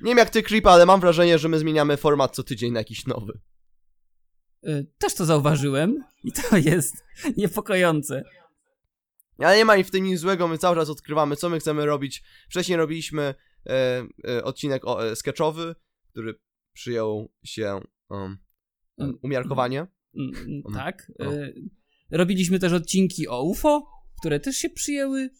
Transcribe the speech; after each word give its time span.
Nie 0.00 0.10
wiem 0.10 0.18
jak 0.18 0.30
ty, 0.30 0.42
Creep, 0.42 0.66
ale 0.66 0.86
mam 0.86 1.00
wrażenie, 1.00 1.38
że 1.38 1.48
my 1.48 1.58
zmieniamy 1.58 1.96
format 1.96 2.34
co 2.34 2.42
tydzień 2.42 2.72
na 2.72 2.80
jakiś 2.80 3.06
nowy. 3.06 3.40
Y, 4.66 4.86
też 4.98 5.14
to 5.14 5.24
zauważyłem 5.24 6.04
i 6.24 6.32
to 6.32 6.56
jest 6.70 7.04
niepokojące. 7.36 8.22
Ale 9.38 9.56
nie 9.56 9.64
ma 9.64 9.82
w 9.82 9.90
tym 9.90 10.04
nic 10.04 10.20
złego, 10.20 10.48
my 10.48 10.58
cały 10.58 10.76
czas 10.76 10.90
odkrywamy, 10.90 11.36
co 11.36 11.48
my 11.48 11.60
chcemy 11.60 11.86
robić. 11.86 12.22
Wcześniej 12.48 12.78
robiliśmy 12.78 13.34
e, 13.66 14.06
e, 14.28 14.44
odcinek 14.44 14.86
o, 14.86 15.06
e, 15.06 15.16
sketchowy, 15.16 15.74
który 16.10 16.34
przyjął 16.72 17.32
się 17.44 17.80
um, 18.10 18.38
umiarkowanie. 19.22 19.86
Mm, 20.14 20.32
mm, 20.36 20.62
tak. 20.74 21.12
E, 21.20 21.52
robiliśmy 22.10 22.58
też 22.58 22.72
odcinki 22.72 23.28
o 23.28 23.42
UFO, 23.42 23.86
które 24.20 24.40
też 24.40 24.56
się 24.56 24.70
przyjęły 24.70 25.30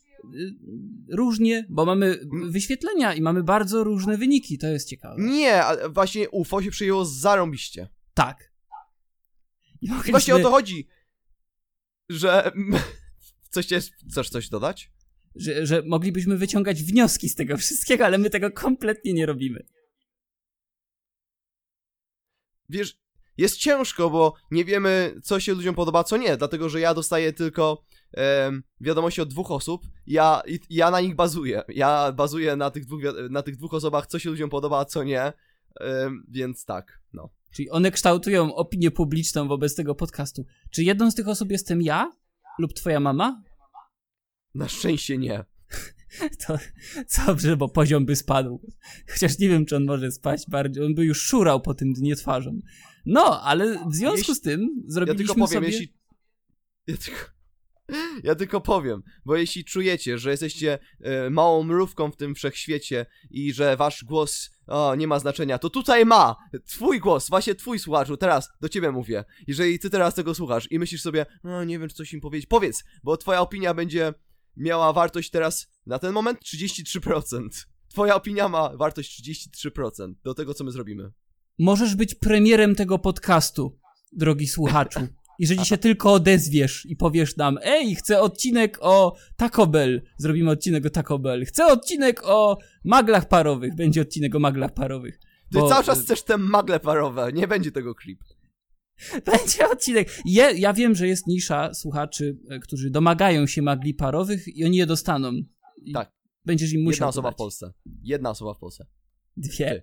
różnie, 1.08 1.66
bo 1.68 1.84
mamy 1.84 2.18
wyświetlenia 2.48 3.14
i 3.14 3.20
mamy 3.20 3.42
bardzo 3.42 3.84
różne 3.84 4.16
wyniki, 4.16 4.58
to 4.58 4.66
jest 4.66 4.88
ciekawe. 4.88 5.22
Nie, 5.22 5.64
ale 5.64 5.88
właśnie 5.88 6.30
UFO 6.30 6.62
się 6.62 6.70
przyjęło 6.70 7.04
zarąbiście. 7.04 7.88
Tak. 8.14 8.52
I 9.80 9.88
mogliśmy... 9.88 10.12
Właśnie 10.12 10.34
o 10.34 10.38
to 10.38 10.50
chodzi, 10.50 10.88
że... 12.08 12.52
Coś 13.50 13.66
chcesz, 13.66 13.90
chcesz 14.10 14.30
coś 14.30 14.48
dodać? 14.48 14.92
Że, 15.34 15.66
że 15.66 15.82
moglibyśmy 15.86 16.36
wyciągać 16.36 16.82
wnioski 16.82 17.28
z 17.28 17.34
tego 17.34 17.56
wszystkiego, 17.56 18.06
ale 18.06 18.18
my 18.18 18.30
tego 18.30 18.50
kompletnie 18.50 19.12
nie 19.12 19.26
robimy. 19.26 19.66
Wiesz, 22.68 22.98
jest 23.36 23.56
ciężko, 23.56 24.10
bo 24.10 24.34
nie 24.50 24.64
wiemy, 24.64 25.20
co 25.22 25.40
się 25.40 25.54
ludziom 25.54 25.74
podoba, 25.74 26.04
co 26.04 26.16
nie, 26.16 26.36
dlatego 26.36 26.68
że 26.68 26.80
ja 26.80 26.94
dostaję 26.94 27.32
tylko 27.32 27.84
wiadomości 28.80 29.20
od 29.20 29.28
dwóch 29.28 29.50
osób, 29.50 29.88
ja, 30.06 30.42
i, 30.46 30.60
ja 30.70 30.90
na 30.90 31.00
nich 31.00 31.14
bazuję. 31.14 31.62
Ja 31.68 32.12
bazuję 32.12 32.56
na 32.56 32.70
tych 32.70 32.84
dwóch, 32.84 33.00
na 33.30 33.42
tych 33.42 33.56
dwóch 33.56 33.74
osobach, 33.74 34.06
co 34.06 34.18
się 34.18 34.30
ludziom 34.30 34.50
podoba, 34.50 34.78
a 34.78 34.84
co 34.84 35.04
nie, 35.04 35.32
więc 36.28 36.64
tak, 36.64 37.00
no. 37.12 37.30
Czyli 37.50 37.70
one 37.70 37.90
kształtują 37.90 38.54
opinię 38.54 38.90
publiczną 38.90 39.48
wobec 39.48 39.74
tego 39.74 39.94
podcastu. 39.94 40.44
Czy 40.70 40.82
jedną 40.82 41.10
z 41.10 41.14
tych 41.14 41.28
osób 41.28 41.50
jestem 41.50 41.82
ja? 41.82 42.12
Lub 42.58 42.72
twoja 42.72 43.00
mama? 43.00 43.42
Na 44.54 44.68
szczęście 44.68 45.18
nie. 45.18 45.44
To 46.46 46.58
dobrze, 47.26 47.56
bo 47.56 47.68
poziom 47.68 48.06
by 48.06 48.16
spadł. 48.16 48.60
Chociaż 49.12 49.38
nie 49.38 49.48
wiem, 49.48 49.66
czy 49.66 49.76
on 49.76 49.84
może 49.84 50.12
spać 50.12 50.44
bardziej. 50.48 50.84
On 50.84 50.94
by 50.94 51.04
już 51.04 51.22
szurał 51.22 51.60
po 51.60 51.74
tym 51.74 51.92
dnie 51.92 52.16
twarzą. 52.16 52.58
No, 53.06 53.42
ale 53.42 53.88
w 53.88 53.94
związku 53.94 54.18
jeśli, 54.18 54.34
z 54.34 54.40
tym 54.40 54.84
zrobiliśmy 54.86 55.24
ja 55.24 55.26
tylko 55.26 55.46
powiem, 55.46 55.48
sobie... 55.48 55.66
Jeśli, 55.66 55.94
ja, 56.86 56.96
tylko, 56.96 57.20
ja 58.24 58.34
tylko 58.34 58.60
powiem, 58.60 59.02
bo 59.24 59.36
jeśli 59.36 59.64
czujecie, 59.64 60.18
że 60.18 60.30
jesteście 60.30 60.78
e, 61.00 61.30
małą 61.30 61.62
mrówką 61.62 62.10
w 62.10 62.16
tym 62.16 62.34
wszechświecie 62.34 63.06
i 63.30 63.52
że 63.52 63.76
wasz 63.76 64.04
głos 64.04 64.50
o, 64.66 64.94
nie 64.94 65.06
ma 65.06 65.18
znaczenia, 65.18 65.58
to 65.58 65.70
tutaj 65.70 66.06
ma 66.06 66.36
twój 66.66 67.00
głos, 67.00 67.28
właśnie 67.28 67.54
twój 67.54 67.78
słuchaczu, 67.78 68.16
teraz 68.16 68.48
do 68.60 68.68
ciebie 68.68 68.90
mówię. 68.90 69.24
Jeżeli 69.46 69.78
ty 69.78 69.90
teraz 69.90 70.14
tego 70.14 70.34
słuchasz 70.34 70.72
i 70.72 70.78
myślisz 70.78 71.02
sobie, 71.02 71.26
no 71.44 71.64
nie 71.64 71.78
wiem, 71.78 71.88
czy 71.88 71.94
coś 71.94 72.12
im 72.12 72.20
powiedzieć, 72.20 72.46
powiedz, 72.46 72.84
bo 73.02 73.16
twoja 73.16 73.40
opinia 73.40 73.74
będzie 73.74 74.14
miała 74.56 74.92
wartość 74.92 75.30
teraz, 75.30 75.66
na 75.86 75.98
ten 75.98 76.12
moment, 76.12 76.38
33%. 76.40 77.48
Twoja 77.88 78.14
opinia 78.14 78.48
ma 78.48 78.76
wartość 78.76 79.22
33% 79.66 80.14
do 80.24 80.34
tego, 80.34 80.54
co 80.54 80.64
my 80.64 80.72
zrobimy. 80.72 81.12
Możesz 81.58 81.96
być 81.96 82.14
premierem 82.14 82.74
tego 82.74 82.98
podcastu, 82.98 83.78
drogi 84.12 84.46
słuchaczu. 84.46 85.00
Jeżeli 85.38 85.64
się 85.64 85.78
tylko 85.78 86.12
odezwiesz 86.12 86.86
i 86.86 86.96
powiesz 86.96 87.36
nam, 87.36 87.58
ej, 87.62 87.94
chcę 87.94 88.20
odcinek 88.20 88.78
o 88.80 89.16
Taco 89.36 89.66
Bell, 89.66 90.02
zrobimy 90.16 90.50
odcinek 90.50 90.86
o 90.86 90.90
Taco 90.90 91.18
Bell. 91.18 91.44
Chcę 91.44 91.66
odcinek 91.66 92.20
o 92.24 92.58
maglach 92.84 93.28
parowych, 93.28 93.74
będzie 93.74 94.00
odcinek 94.00 94.34
o 94.34 94.38
maglach 94.38 94.74
parowych. 94.74 95.18
Ty 95.52 95.58
bo... 95.58 95.68
cały 95.68 95.84
czas 95.84 96.00
chcesz 96.00 96.22
te 96.22 96.38
magle 96.38 96.80
parowe, 96.80 97.32
nie 97.32 97.48
będzie 97.48 97.72
tego 97.72 97.94
klip. 97.94 98.20
Będzie 99.26 99.70
odcinek. 99.70 100.08
Ja, 100.24 100.50
ja 100.50 100.72
wiem, 100.72 100.94
że 100.94 101.08
jest 101.08 101.26
nisza 101.26 101.74
słuchaczy, 101.74 102.38
e, 102.48 102.58
którzy 102.58 102.90
domagają 102.90 103.46
się 103.46 103.62
magli 103.62 103.94
parowych 103.94 104.48
i 104.48 104.64
oni 104.64 104.76
je 104.76 104.86
dostaną. 104.86 105.32
I 105.82 105.92
tak. 105.92 106.12
Będziesz 106.44 106.72
im 106.72 106.82
musiał 106.82 106.96
Jedna 106.96 107.08
osoba 107.08 107.30
w 107.30 107.34
Polsce. 107.34 107.72
Jedna 108.02 108.30
osoba 108.30 108.54
w 108.54 108.58
Polsce. 108.58 108.86
Dwie. 109.36 109.70
Ty. 109.70 109.82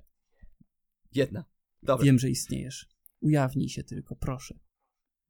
Jedna. 1.14 1.46
Dobra. 1.84 2.06
Wiem, 2.06 2.20
że 2.20 2.30
istniejesz. 2.30 2.90
Ujawnij 3.22 3.70
się 3.70 3.84
tylko, 3.84 4.16
proszę. 4.16 4.60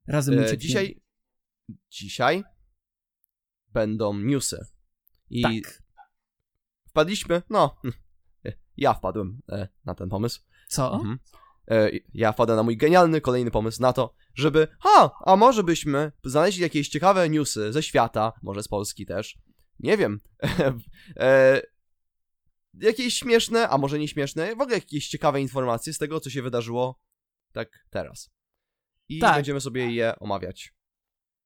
Razem 0.07 0.39
e, 0.39 0.57
Dzisiaj, 0.57 1.01
dzisiaj 1.89 2.43
będą 3.73 4.13
newsy. 4.13 4.65
I 5.29 5.41
tak. 5.41 5.83
wpadliśmy, 6.87 7.41
no, 7.49 7.81
ja 8.77 8.93
wpadłem 8.93 9.41
e, 9.49 9.67
na 9.85 9.95
ten 9.95 10.09
pomysł. 10.09 10.41
Co? 10.67 10.93
Mhm. 10.93 11.19
E, 11.71 11.89
ja 12.13 12.31
wpadłem 12.31 12.55
na 12.55 12.63
mój 12.63 12.77
genialny 12.77 13.21
kolejny 13.21 13.51
pomysł 13.51 13.81
na 13.81 13.93
to, 13.93 14.15
żeby, 14.35 14.67
ha, 14.79 15.11
a 15.25 15.35
może 15.35 15.63
byśmy 15.63 16.11
znaleźli 16.23 16.61
jakieś 16.61 16.89
ciekawe 16.89 17.29
newsy 17.29 17.73
ze 17.73 17.83
świata, 17.83 18.33
może 18.41 18.63
z 18.63 18.67
Polski 18.67 19.05
też, 19.05 19.37
nie 19.79 19.97
wiem, 19.97 20.19
e, 21.17 21.61
jakieś 22.73 23.13
śmieszne, 23.13 23.69
a 23.69 23.77
może 23.77 23.99
nie 23.99 24.07
śmieszne, 24.07 24.55
w 24.55 24.61
ogóle 24.61 24.75
jakieś 24.75 25.07
ciekawe 25.07 25.41
informacje 25.41 25.93
z 25.93 25.97
tego, 25.97 26.19
co 26.19 26.29
się 26.29 26.41
wydarzyło 26.41 27.01
tak 27.51 27.85
teraz. 27.89 28.35
I 29.09 29.19
tak. 29.19 29.35
będziemy 29.35 29.61
sobie 29.61 29.91
je 29.91 30.19
omawiać. 30.19 30.73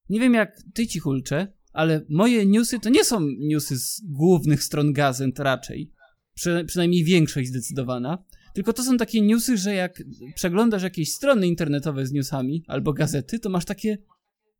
Nie 0.08 0.20
wiem 0.20 0.34
jak 0.34 0.62
ty 0.74 0.86
ci 0.86 0.98
hulcze, 0.98 1.52
ale 1.72 2.06
moje 2.08 2.46
newsy 2.46 2.80
to 2.80 2.90
nie 2.90 3.04
są 3.04 3.20
newsy 3.38 3.78
z 3.78 4.02
głównych 4.04 4.62
stron 4.62 4.92
gazet 4.92 5.38
raczej. 5.38 5.92
Przy, 6.34 6.64
przynajmniej 6.66 7.04
większość 7.04 7.48
zdecydowana. 7.48 8.24
Tylko 8.54 8.72
to 8.72 8.82
są 8.82 8.96
takie 8.96 9.20
newsy, 9.20 9.58
że 9.58 9.74
jak 9.74 10.02
przeglądasz 10.34 10.82
jakieś 10.82 11.12
strony 11.12 11.46
internetowe 11.46 12.06
z 12.06 12.12
newsami 12.12 12.64
albo 12.66 12.92
gazety, 12.92 13.38
to 13.38 13.50
masz 13.50 13.64
takie 13.64 13.98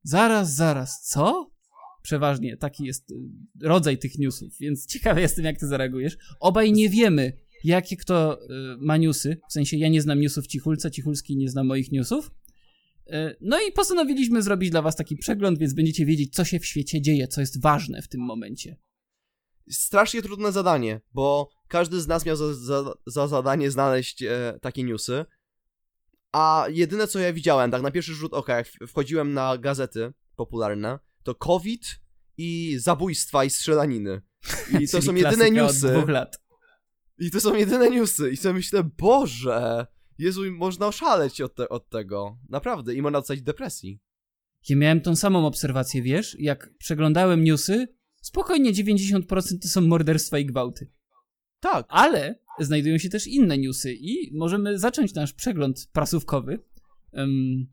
zaraz, 0.03 0.55
zaraz, 0.55 1.03
co? 1.03 1.51
Przeważnie 2.03 2.57
taki 2.57 2.85
jest 2.85 3.11
y, 3.11 3.15
rodzaj 3.63 3.99
tych 3.99 4.19
newsów, 4.19 4.59
więc 4.59 4.87
ciekawy 4.93 5.21
jestem, 5.21 5.45
jak 5.45 5.59
ty 5.59 5.67
zareagujesz. 5.67 6.19
Obaj 6.41 6.73
nie 6.73 6.89
wiemy, 6.89 7.33
jakie 7.65 7.97
kto 7.97 8.41
y, 8.43 8.47
ma 8.81 8.97
newsy, 8.97 9.37
w 9.49 9.53
sensie 9.53 9.77
ja 9.77 9.89
nie 9.89 10.03
znam 10.03 10.21
newsów 10.21 10.47
Cichulca, 10.47 10.91
Cichulski 10.91 11.37
nie 11.37 11.49
zna 11.49 11.65
moich 11.65 11.93
newsów. 11.93 12.31
Y, 13.15 13.37
no 13.41 13.61
i 13.69 13.73
postanowiliśmy 13.73 14.43
zrobić 14.43 14.71
dla 14.71 14.83
was 14.83 14.97
taki 14.97 15.17
przegląd, 15.17 15.59
więc 15.59 15.75
będziecie 15.75 16.07
wiedzieć, 16.07 16.35
co 16.35 16.45
się 16.45 16.61
w 16.61 16.67
świecie 16.67 17.03
dzieje, 17.03 17.29
co 17.29 17.41
jest 17.41 17.63
ważne 17.63 18.03
w 18.03 18.09
tym 18.09 18.21
momencie. 18.21 18.77
Strasznie 19.71 20.23
trudne 20.23 20.53
zadanie, 20.53 21.01
bo 21.15 21.51
każdy 21.69 22.01
z 22.01 22.07
nas 22.07 22.27
miał 22.27 22.37
za, 22.37 22.55
za, 22.55 22.95
za 23.07 23.29
zadanie 23.29 23.71
znaleźć 23.71 24.23
e, 24.23 24.59
takie 24.63 24.85
newsy. 24.85 25.25
A 26.33 26.67
jedyne 26.69 27.07
co 27.07 27.19
ja 27.19 27.33
widziałem, 27.33 27.71
tak 27.71 27.83
na 27.83 27.91
pierwszy 27.91 28.15
rzut 28.15 28.35
oka, 28.35 28.57
jak 28.57 28.69
wchodziłem 28.89 29.33
na 29.33 29.59
gazety 29.59 30.13
popularne, 30.37 30.99
to 31.23 31.35
COVID 31.35 32.01
i 32.37 32.79
zabójstwa 32.79 33.45
i 33.45 33.51
strzelaniny. 33.51 34.23
I 34.81 34.89
to 34.89 35.03
są 35.07 35.15
jedyne 35.15 35.51
newsy. 35.51 35.89
Od 35.89 35.95
dwóch 35.95 36.09
lat. 36.09 36.41
I 37.19 37.31
to 37.31 37.41
są 37.41 37.55
jedyne 37.55 37.91
newsy. 37.91 38.31
I 38.31 38.37
sobie 38.37 38.55
myślę, 38.55 38.85
Boże, 38.99 39.87
Jezu, 40.21 40.53
można 40.53 40.87
oszaleć 40.87 41.41
od, 41.41 41.55
te, 41.55 41.69
od 41.69 41.89
tego. 41.89 42.39
Naprawdę. 42.49 42.95
I 42.95 43.03
można 43.03 43.19
dostać 43.19 43.43
depresji. 43.43 44.01
Ja 44.69 44.77
miałem 44.77 45.01
tą 45.01 45.17
samą 45.17 45.47
obserwację, 45.47 46.03
wiesz? 46.03 46.37
Jak 46.39 46.75
przeglądałem 46.79 47.45
newsy, 47.45 47.89
spokojnie 48.23 48.73
90% 48.73 49.23
to 49.63 49.69
są 49.69 49.81
morderstwa 49.81 50.39
i 50.39 50.47
gwałty. 50.47 50.91
Tak. 51.61 51.87
Ale 51.89 52.39
znajdują 52.59 52.99
się 52.99 53.09
też 53.09 53.27
inne 53.27 53.59
newsy 53.59 53.95
i 53.95 54.37
możemy 54.39 54.79
zacząć 54.79 55.15
nasz 55.15 55.33
przegląd 55.33 55.89
prasówkowy. 55.93 56.59
Um, 57.13 57.67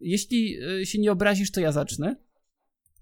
jeśli 0.00 0.58
e, 0.62 0.86
się 0.86 0.98
nie 0.98 1.12
obrazisz, 1.12 1.50
to 1.50 1.60
ja 1.60 1.72
zacznę. 1.72 2.16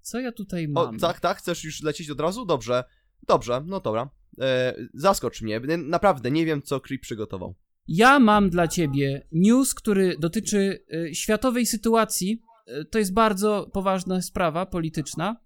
Co 0.02 0.20
ja 0.20 0.32
tutaj 0.32 0.68
mam? 0.68 0.96
O, 0.96 0.98
tak, 0.98 1.20
tak, 1.20 1.38
chcesz 1.38 1.64
już 1.64 1.82
lecieć 1.82 2.10
od 2.10 2.20
razu? 2.20 2.46
Dobrze. 2.46 2.84
Dobrze, 3.26 3.62
no 3.66 3.80
dobra. 3.80 4.10
E, 4.40 4.74
zaskocz 4.94 5.42
mnie. 5.42 5.60
Naprawdę 5.78 6.30
nie 6.30 6.46
wiem, 6.46 6.62
co 6.62 6.80
Creep 6.80 7.00
przygotował. 7.00 7.54
Ja 7.88 8.18
mam 8.18 8.50
dla 8.50 8.68
ciebie 8.68 9.26
news, 9.32 9.74
który 9.74 10.16
dotyczy 10.18 10.84
e, 10.92 11.14
światowej 11.14 11.66
sytuacji. 11.66 12.42
E, 12.66 12.84
to 12.84 12.98
jest 12.98 13.12
bardzo 13.12 13.70
poważna 13.72 14.22
sprawa 14.22 14.66
polityczna. 14.66 15.36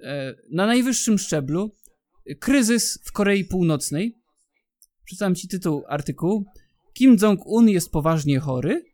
E, 0.00 0.34
na 0.50 0.66
najwyższym 0.66 1.18
szczeblu. 1.18 1.74
Kryzys 2.40 2.98
w 3.04 3.12
Korei 3.12 3.44
Północnej. 3.44 4.18
Przeczytam 5.04 5.34
ci 5.34 5.48
tytuł 5.48 5.84
artykułu. 5.88 6.44
Kim 6.92 7.16
Jong-un 7.22 7.68
jest 7.68 7.90
poważnie 7.90 8.40
chory. 8.40 8.84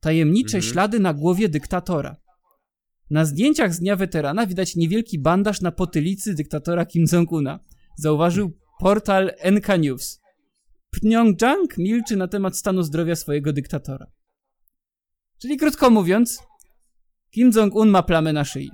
Tajemnicze 0.00 0.56
mhm. 0.56 0.72
ślady 0.72 1.00
na 1.00 1.14
głowie 1.14 1.48
dyktatora. 1.48 2.16
Na 3.10 3.24
zdjęciach 3.24 3.74
z 3.74 3.78
Dnia 3.80 3.96
Weterana 3.96 4.46
widać 4.46 4.76
niewielki 4.76 5.18
bandaż 5.18 5.60
na 5.60 5.72
potylicy 5.72 6.34
dyktatora 6.34 6.86
Kim 6.86 7.04
Jong-una. 7.12 7.60
Zauważył 7.96 8.52
portal 8.80 9.32
NK 9.52 9.68
News. 9.78 10.20
Pyeongchang 11.00 11.78
milczy 11.78 12.16
na 12.16 12.28
temat 12.28 12.56
stanu 12.56 12.82
zdrowia 12.82 13.16
swojego 13.16 13.52
dyktatora. 13.52 14.06
Czyli 15.38 15.56
krótko 15.56 15.90
mówiąc, 15.90 16.38
Kim 17.30 17.50
Jong-un 17.56 17.88
ma 17.88 18.02
plamę 18.02 18.32
na 18.32 18.44
szyi. 18.44 18.70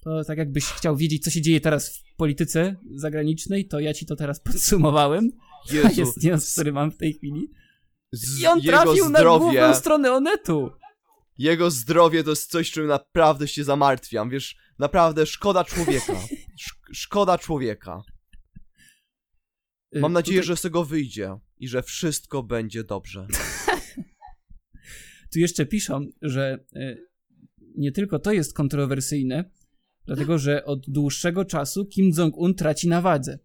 To 0.00 0.24
tak 0.24 0.38
jakbyś 0.38 0.64
chciał 0.64 0.96
wiedzieć, 0.96 1.24
co 1.24 1.30
się 1.30 1.42
dzieje 1.42 1.60
teraz 1.60 1.98
w 1.98 2.16
polityce 2.16 2.76
zagranicznej, 2.94 3.68
to 3.68 3.80
ja 3.80 3.94
ci 3.94 4.06
to 4.06 4.16
teraz 4.16 4.40
podsumowałem. 4.40 5.30
To 5.68 5.74
Jezu, 5.74 6.00
jest 6.00 6.22
news, 6.22 6.52
który 6.52 6.72
mam 6.72 6.90
w 6.90 6.96
tej 6.96 7.14
chwili. 7.14 7.50
I 8.40 8.46
on 8.46 8.62
trafił 8.62 9.08
na 9.08 9.18
zdrowie, 9.18 9.44
główną 9.44 9.74
stronę 9.74 10.12
Onetu. 10.12 10.70
jego 11.38 11.70
zdrowie 11.70 12.24
to 12.24 12.30
jest 12.30 12.50
coś, 12.50 12.70
czym 12.70 12.86
naprawdę 12.86 13.48
się 13.48 13.64
zamartwiam, 13.64 14.30
wiesz, 14.30 14.56
naprawdę 14.78 15.26
szkoda 15.26 15.64
człowieka, 15.64 16.12
Sz 16.60 16.74
szkoda 16.92 17.38
człowieka. 17.38 18.02
Y, 19.96 20.00
Mam 20.00 20.12
nadzieję, 20.12 20.40
tutaj, 20.40 20.46
że 20.46 20.56
z 20.56 20.62
tego 20.62 20.84
wyjdzie 20.84 21.36
i 21.58 21.68
że 21.68 21.82
wszystko 21.82 22.42
będzie 22.42 22.84
dobrze. 22.84 23.26
Tu 25.32 25.38
jeszcze 25.38 25.66
piszą, 25.66 26.06
że 26.22 26.64
y, 26.76 27.08
nie 27.76 27.92
tylko 27.92 28.18
to 28.18 28.32
jest 28.32 28.54
kontrowersyjne, 28.54 29.50
dlatego 30.06 30.38
że 30.38 30.64
od 30.64 30.90
dłuższego 30.90 31.44
czasu 31.44 31.86
Kim 31.86 32.10
Jong-un 32.18 32.54
traci 32.54 32.88
na 32.88 33.00
wadze. 33.00 33.38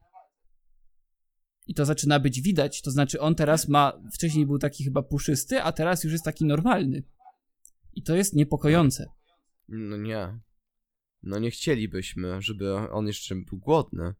I 1.67 1.73
to 1.73 1.85
zaczyna 1.85 2.19
być 2.19 2.41
widać, 2.41 2.81
to 2.81 2.91
znaczy 2.91 3.19
on 3.19 3.35
teraz 3.35 3.67
ma, 3.67 4.01
wcześniej 4.13 4.45
był 4.45 4.57
taki 4.57 4.83
chyba 4.83 5.03
puszysty, 5.03 5.61
a 5.61 5.71
teraz 5.71 6.03
już 6.03 6.13
jest 6.13 6.25
taki 6.25 6.45
normalny. 6.45 7.03
I 7.93 8.03
to 8.03 8.15
jest 8.15 8.33
niepokojące. 8.33 9.05
No 9.67 9.97
nie. 9.97 10.39
No 11.23 11.39
nie 11.39 11.51
chcielibyśmy, 11.51 12.41
żeby 12.41 12.75
on 12.75 13.07
jeszcze 13.07 13.35
był 13.35 13.57
głodny. 13.57 14.13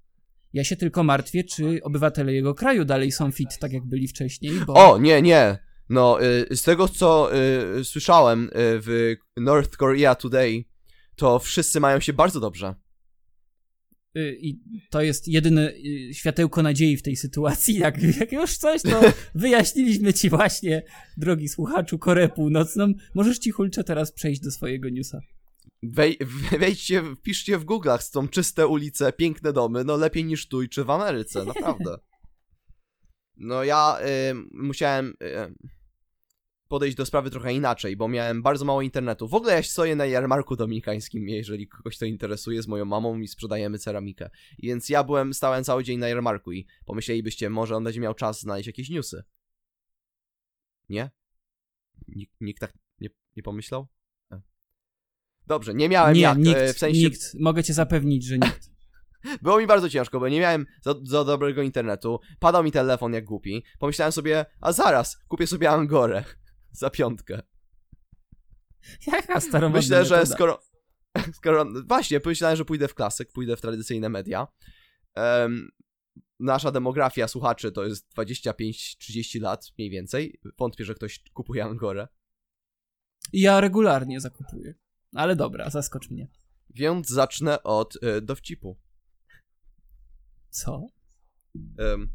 Ja 0.54 0.63
się 0.63 0.75
tylko 0.75 1.04
martwię, 1.04 1.44
czy 1.44 1.80
obywatele 1.84 2.34
jego 2.34 2.54
kraju 2.54 2.86
dalej 2.86 3.12
są 3.12 3.31
fit, 3.31 3.57
tak 3.60 3.74
jak 3.74 3.86
byli 3.86 4.07
wcześniej, 4.07 4.51
bo... 4.68 4.74
O, 4.74 4.98
nie, 4.98 5.22
nie. 5.22 5.57
No, 5.90 6.24
y, 6.24 6.56
z 6.57 6.63
tego 6.63 6.88
co 6.88 7.30
y, 7.80 7.84
słyszałem 7.84 8.44
y, 8.44 8.50
w 8.56 9.16
North 9.38 9.78
Korea 9.78 10.16
Today, 10.16 10.66
to 11.16 11.40
wszyscy 11.40 11.80
mają 11.80 12.00
się 12.00 12.13
bardzo 12.13 12.40
dobrze. 12.40 12.75
I 14.16 14.60
to 14.90 15.01
jest 15.01 15.28
jedyne 15.28 15.74
światełko 16.13 16.63
nadziei 16.63 16.98
w 16.98 17.02
tej 17.02 17.16
sytuacji. 17.16 17.75
Jak, 17.75 18.04
jak 18.19 18.31
już 18.31 18.57
coś, 18.57 18.81
to 18.81 19.02
wyjaśniliśmy 19.36 20.13
ci 20.13 20.30
właśnie, 20.30 20.84
drogi 21.18 21.48
słuchaczu, 21.48 22.00
Koreę 22.00 22.30
Północną. 22.30 22.94
Możesz 23.16 23.40
ci 23.40 23.52
hulcze 23.52 23.84
teraz 23.84 24.12
przejść 24.12 24.42
do 24.42 24.52
swojego 24.52 24.90
newsa. 24.90 25.19
Wej, 25.84 26.18
wejdźcie, 26.60 27.16
wpiszcie 27.16 27.58
w 27.58 27.66
Google'ach, 27.66 28.02
są 28.02 28.28
czyste 28.28 28.68
ulice, 28.68 29.14
piękne 29.14 29.54
domy, 29.54 29.84
no 29.84 29.98
lepiej 29.98 30.26
niż 30.26 30.48
tu 30.48 30.62
i 30.62 30.70
czy 30.70 30.84
w 30.84 30.90
Ameryce, 30.90 31.46
naprawdę. 31.46 31.98
No 33.42 33.64
ja 33.64 33.98
y, 34.02 34.36
musiałem 34.52 35.14
y, 35.24 35.54
podejść 36.68 36.98
do 36.98 37.06
sprawy 37.06 37.30
trochę 37.30 37.54
inaczej, 37.54 37.98
bo 37.98 38.08
miałem 38.08 38.42
bardzo 38.42 38.66
mało 38.66 38.81
internetu. 38.81 39.28
W 39.28 39.34
ogóle 39.34 39.54
ja 39.54 39.64
stoję 39.64 39.96
na 39.96 40.06
jarmarku 40.06 40.56
dominikańskim, 40.56 41.28
jeżeli 41.30 41.68
kogoś 41.68 41.98
to 41.98 42.06
interesuje, 42.06 42.62
z 42.62 42.68
moją 42.68 42.86
mamą 42.86 43.20
i 43.20 43.28
sprzedajemy 43.28 43.80
ceramikę. 43.80 44.30
I 44.58 44.68
Więc 44.68 44.90
ja 44.90 45.04
byłem, 45.04 45.34
stałem 45.34 45.64
cały 45.64 45.84
dzień 45.84 46.00
na 46.00 46.08
jarmarku 46.08 46.52
i 46.52 46.68
pomyślelibyście, 46.86 47.50
może 47.50 47.76
on 47.76 47.84
będzie 47.84 48.00
miał 48.00 48.14
czas 48.14 48.42
znaleźć 48.42 48.68
jakieś 48.68 48.90
newsy. 48.90 49.24
Nie? 50.90 51.12
Nikt, 52.08 52.42
nikt 52.42 52.60
tak 52.60 52.74
nie, 53.00 53.10
nie 53.36 53.44
pomyślał? 53.44 53.88
Dobrze, 55.50 55.74
nie 55.74 55.90
miałem 55.90 56.13
Nie, 56.13 56.22
jak, 56.22 56.38
nikt, 56.38 56.60
e, 56.60 56.74
w 56.74 56.78
sensie 56.78 57.00
nikt. 57.00 57.34
Mogę 57.40 57.63
cię 57.63 57.74
zapewnić, 57.74 58.25
że 58.25 58.38
nikt. 58.38 58.69
było 59.42 59.60
mi 59.60 59.68
bardzo 59.68 59.90
ciężko, 59.90 60.19
bo 60.19 60.30
nie 60.30 60.40
miałem 60.40 60.66
za, 60.81 60.96
za 61.04 61.24
dobrego 61.24 61.62
internetu. 61.62 62.19
Padał 62.40 62.63
mi 62.63 62.72
telefon 62.72 63.13
jak 63.13 63.25
głupi. 63.25 63.63
Pomyślałem 63.80 64.12
sobie, 64.12 64.46
a 64.62 64.72
zaraz, 64.72 65.18
kupię 65.28 65.48
sobie 65.48 65.69
Angorę. 65.69 66.24
Za 66.72 66.90
piątkę. 66.90 67.42
Jaka 69.07 69.40
staromodna 69.40 69.80
Myślę, 69.80 70.06
że 70.06 70.16
metoda. 70.16 70.36
skoro. 70.36 70.62
skoro 71.38 71.66
właśnie, 71.88 72.19
pomyślałem, 72.19 72.57
że 72.57 72.66
pójdę 72.66 72.88
w 72.88 72.95
klasyk, 72.95 73.31
pójdę 73.31 73.57
w 73.57 73.62
tradycyjne 73.62 74.10
media. 74.10 74.48
Em, 75.16 75.69
nasza 76.40 76.72
demografia 76.72 77.28
słuchaczy 77.28 77.72
to 77.72 77.86
jest 77.86 78.13
25-30 78.18 79.42
lat 79.42 79.72
mniej 79.78 79.90
więcej. 79.90 80.40
Wątpię, 80.57 80.86
że 80.86 80.95
ktoś 80.95 81.24
kupuje 81.34 81.63
Angorę. 81.63 82.07
Ja 83.34 83.62
regularnie 83.62 84.19
zakupuję. 84.19 84.74
Ale 85.15 85.35
dobra, 85.35 85.69
zaskocz 85.69 86.09
mnie. 86.09 86.27
Więc 86.75 87.09
zacznę 87.09 87.63
od 87.63 88.03
e, 88.03 88.21
dowcipu. 88.21 88.77
Co? 90.50 90.88
Em, 91.77 92.09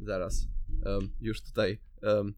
zaraz. 0.00 0.46
Em, 0.86 1.10
już 1.20 1.42
tutaj. 1.42 1.80
em, 2.02 2.34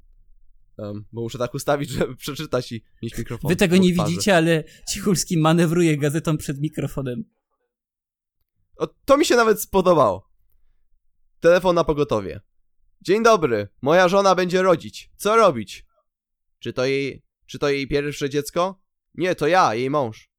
em, 0.78 1.04
bo 1.12 1.20
muszę 1.20 1.38
tak 1.38 1.54
ustawić, 1.54 1.90
żeby 1.90 2.16
przeczytać 2.24 2.72
i 2.72 2.84
mieć 3.02 3.18
mikrofon. 3.18 3.48
Wy 3.48 3.56
tego 3.56 3.76
nie 3.76 3.94
twarzy. 3.94 4.10
widzicie, 4.10 4.36
ale 4.36 4.64
Cichulski 4.88 5.38
manewruje 5.38 5.98
gazetą 5.98 6.36
przed 6.36 6.60
mikrofonem. 6.60 7.24
O, 8.76 8.86
to 8.86 9.16
mi 9.16 9.24
się 9.24 9.36
nawet 9.36 9.62
spodobało. 9.62 10.30
Telefon 11.40 11.74
na 11.74 11.84
pogotowie. 11.84 12.40
Dzień 13.02 13.22
dobry, 13.22 13.68
moja 13.82 14.08
żona 14.08 14.34
będzie 14.34 14.62
rodzić. 14.62 15.10
Co 15.16 15.36
robić? 15.36 15.86
Czy 16.58 16.72
to 16.72 16.84
jej, 16.84 17.22
czy 17.46 17.58
to 17.58 17.68
jej 17.68 17.88
pierwsze 17.88 18.30
dziecko? 18.30 18.80
Nie, 19.14 19.34
to 19.34 19.46
ja, 19.46 19.74
jej 19.74 19.90
mąż. 19.90 20.30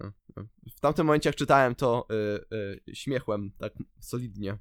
No, 0.00 0.12
no. 0.36 0.42
W 0.76 0.80
tamtym 0.80 1.06
momencie, 1.06 1.28
jak 1.28 1.36
czytałem 1.36 1.74
to, 1.74 2.06
y, 2.10 2.56
y, 2.56 2.94
śmiechłem 2.94 3.52
tak 3.58 3.72
solidnie. 4.00 4.58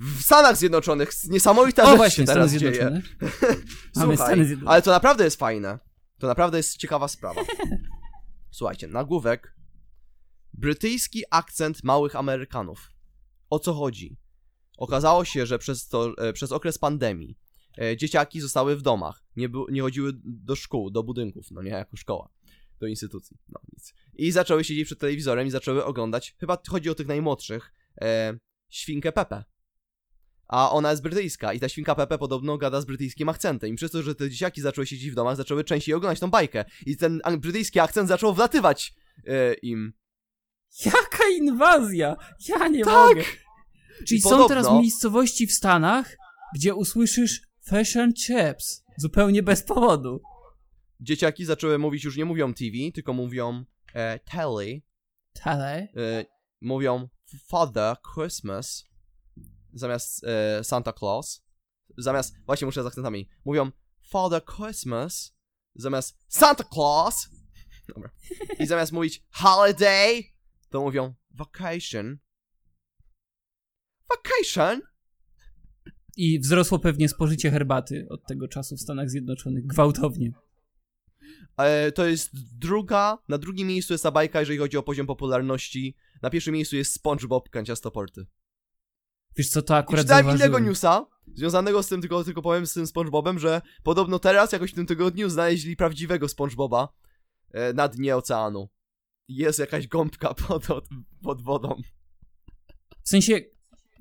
W 0.00 0.22
Stanach 0.22 0.56
Zjednoczonych 0.56 1.10
niesamowita 1.28 1.82
O 1.82 1.86
rzecz 1.86 1.96
właśnie, 1.96 2.24
teraz 2.24 2.50
Stany 2.50 2.60
dzieje. 2.60 3.02
Słuchaj, 3.94 4.16
Stany 4.16 4.44
Zjednoczone. 4.44 4.70
ale 4.70 4.82
to 4.82 4.90
naprawdę 4.90 5.24
jest 5.24 5.38
fajne. 5.38 5.78
To 6.18 6.26
naprawdę 6.26 6.56
jest 6.56 6.76
ciekawa 6.76 7.08
sprawa. 7.08 7.40
Słuchajcie, 8.50 8.88
nagłówek. 8.88 9.56
Brytyjski 10.52 11.22
akcent 11.30 11.84
małych 11.84 12.16
Amerykanów. 12.16 12.90
O 13.50 13.58
co 13.58 13.74
chodzi? 13.74 14.16
Okazało 14.78 15.24
się, 15.24 15.46
że 15.46 15.58
przez, 15.58 15.88
to, 15.88 16.12
e, 16.18 16.32
przez 16.32 16.52
okres 16.52 16.78
pandemii 16.78 17.38
dzieciaki 17.96 18.40
zostały 18.40 18.76
w 18.76 18.82
domach. 18.82 19.22
Nie, 19.36 19.48
nie 19.70 19.82
chodziły 19.82 20.12
do 20.24 20.56
szkół, 20.56 20.90
do 20.90 21.02
budynków, 21.02 21.46
no 21.50 21.62
nie 21.62 21.70
jako 21.70 21.96
szkoła, 21.96 22.28
do 22.80 22.86
instytucji, 22.86 23.36
no 23.48 23.60
nic. 23.72 23.94
I 24.14 24.30
zaczęły 24.30 24.64
siedzieć 24.64 24.86
przed 24.86 24.98
telewizorem 24.98 25.46
i 25.46 25.50
zaczęły 25.50 25.84
oglądać, 25.84 26.34
chyba 26.40 26.58
chodzi 26.68 26.90
o 26.90 26.94
tych 26.94 27.06
najmłodszych, 27.06 27.72
e, 28.00 28.38
świnkę 28.70 29.12
Pepe. 29.12 29.44
A 30.48 30.70
ona 30.70 30.90
jest 30.90 31.02
brytyjska 31.02 31.52
i 31.52 31.60
ta 31.60 31.68
świnka 31.68 31.94
Pepe 31.94 32.18
podobno 32.18 32.58
gada 32.58 32.80
z 32.80 32.84
brytyjskim 32.84 33.28
akcentem. 33.28 33.70
I 33.70 33.74
przez 33.74 33.90
to, 33.90 34.02
że 34.02 34.14
te 34.14 34.30
dzieciaki 34.30 34.60
zaczęły 34.60 34.86
siedzieć 34.86 35.10
w 35.10 35.14
domach, 35.14 35.36
zaczęły 35.36 35.64
częściej 35.64 35.94
oglądać 35.94 36.20
tą 36.20 36.30
bajkę. 36.30 36.64
I 36.86 36.96
ten 36.96 37.20
brytyjski 37.38 37.80
akcent 37.80 38.08
zaczął 38.08 38.34
wlatywać 38.34 38.94
e, 39.26 39.54
im. 39.54 39.92
Jaka 40.84 41.24
inwazja! 41.38 42.16
Ja 42.48 42.68
nie 42.68 42.84
Tak! 42.84 43.08
mogę. 43.08 43.22
Czyli 44.08 44.18
I 44.18 44.22
są 44.22 44.30
podobno- 44.30 44.48
teraz 44.48 44.70
miejscowości 44.72 45.46
w 45.46 45.52
Stanach, 45.52 46.16
gdzie 46.54 46.74
usłyszysz 46.74 47.42
and 47.72 48.16
chips. 48.16 48.84
Zupełnie 48.96 49.42
bez 49.42 49.62
powodu. 49.62 50.22
Dzieciaki 51.00 51.44
zaczęły 51.44 51.78
mówić, 51.78 52.04
już 52.04 52.16
nie 52.16 52.24
mówią 52.24 52.54
TV, 52.54 52.76
tylko 52.94 53.12
mówią 53.12 53.64
e, 53.94 54.18
telly. 54.18 54.82
Ale... 55.42 55.88
E, 55.96 56.24
mówią 56.60 57.08
Father 57.48 57.96
Christmas 58.14 58.84
zamiast 59.72 60.24
e, 60.24 60.64
Santa 60.64 60.92
Claus. 60.92 61.44
Zamiast, 61.98 62.34
właśnie 62.46 62.66
muszę 62.66 62.82
z 62.82 62.86
akcentami. 62.86 63.28
Mówią 63.44 63.70
Father 64.10 64.44
Christmas 64.44 65.36
zamiast 65.74 66.18
Santa 66.28 66.64
Claus. 66.64 67.28
Dobra. 67.94 68.10
I 68.58 68.66
zamiast 68.66 68.92
mówić 68.92 69.24
holiday, 69.30 70.22
to 70.70 70.80
mówią 70.80 71.14
vacation. 71.30 72.18
Vacation? 74.08 74.93
I 76.16 76.40
wzrosło 76.40 76.78
pewnie 76.78 77.08
spożycie 77.08 77.50
herbaty 77.50 78.06
od 78.10 78.26
tego 78.26 78.48
czasu 78.48 78.76
w 78.76 78.80
Stanach 78.80 79.10
Zjednoczonych. 79.10 79.66
Gwałtownie. 79.66 80.32
E, 81.56 81.92
to 81.92 82.06
jest 82.06 82.30
druga, 82.58 83.18
na 83.28 83.38
drugim 83.38 83.68
miejscu 83.68 83.94
jest 83.94 84.02
ta 84.04 84.10
bajka, 84.10 84.40
jeżeli 84.40 84.58
chodzi 84.58 84.76
o 84.76 84.82
poziom 84.82 85.06
popularności. 85.06 85.96
Na 86.22 86.30
pierwszym 86.30 86.54
miejscu 86.54 86.76
jest 86.76 86.94
SpongeBob 86.94 87.50
Kanciastoporty. 87.50 88.26
Wiesz 89.36 89.48
co, 89.48 89.62
to 89.62 89.74
I 89.74 89.76
akurat 89.76 90.02
czytałem 90.02 90.24
innego 90.26 90.38
zauważyłem. 90.38 90.64
newsa, 90.64 91.06
związanego 91.34 91.82
z 91.82 91.88
tym, 91.88 92.00
tylko, 92.00 92.24
tylko 92.24 92.42
powiem 92.42 92.66
z 92.66 92.72
tym 92.72 92.86
SpongeBobem, 92.86 93.38
że 93.38 93.60
podobno 93.82 94.18
teraz, 94.18 94.52
jakoś 94.52 94.70
w 94.72 94.74
tym 94.74 94.86
tygodniu, 94.86 95.28
znaleźli 95.28 95.76
prawdziwego 95.76 96.28
SpongeBoba 96.28 96.88
e, 97.52 97.72
na 97.72 97.88
dnie 97.88 98.16
oceanu. 98.16 98.68
Jest 99.28 99.58
jakaś 99.58 99.88
gąbka 99.88 100.34
pod, 100.48 100.70
od- 100.70 100.88
pod 101.22 101.42
wodą. 101.42 101.76
W 103.02 103.08
sensie, 103.08 103.40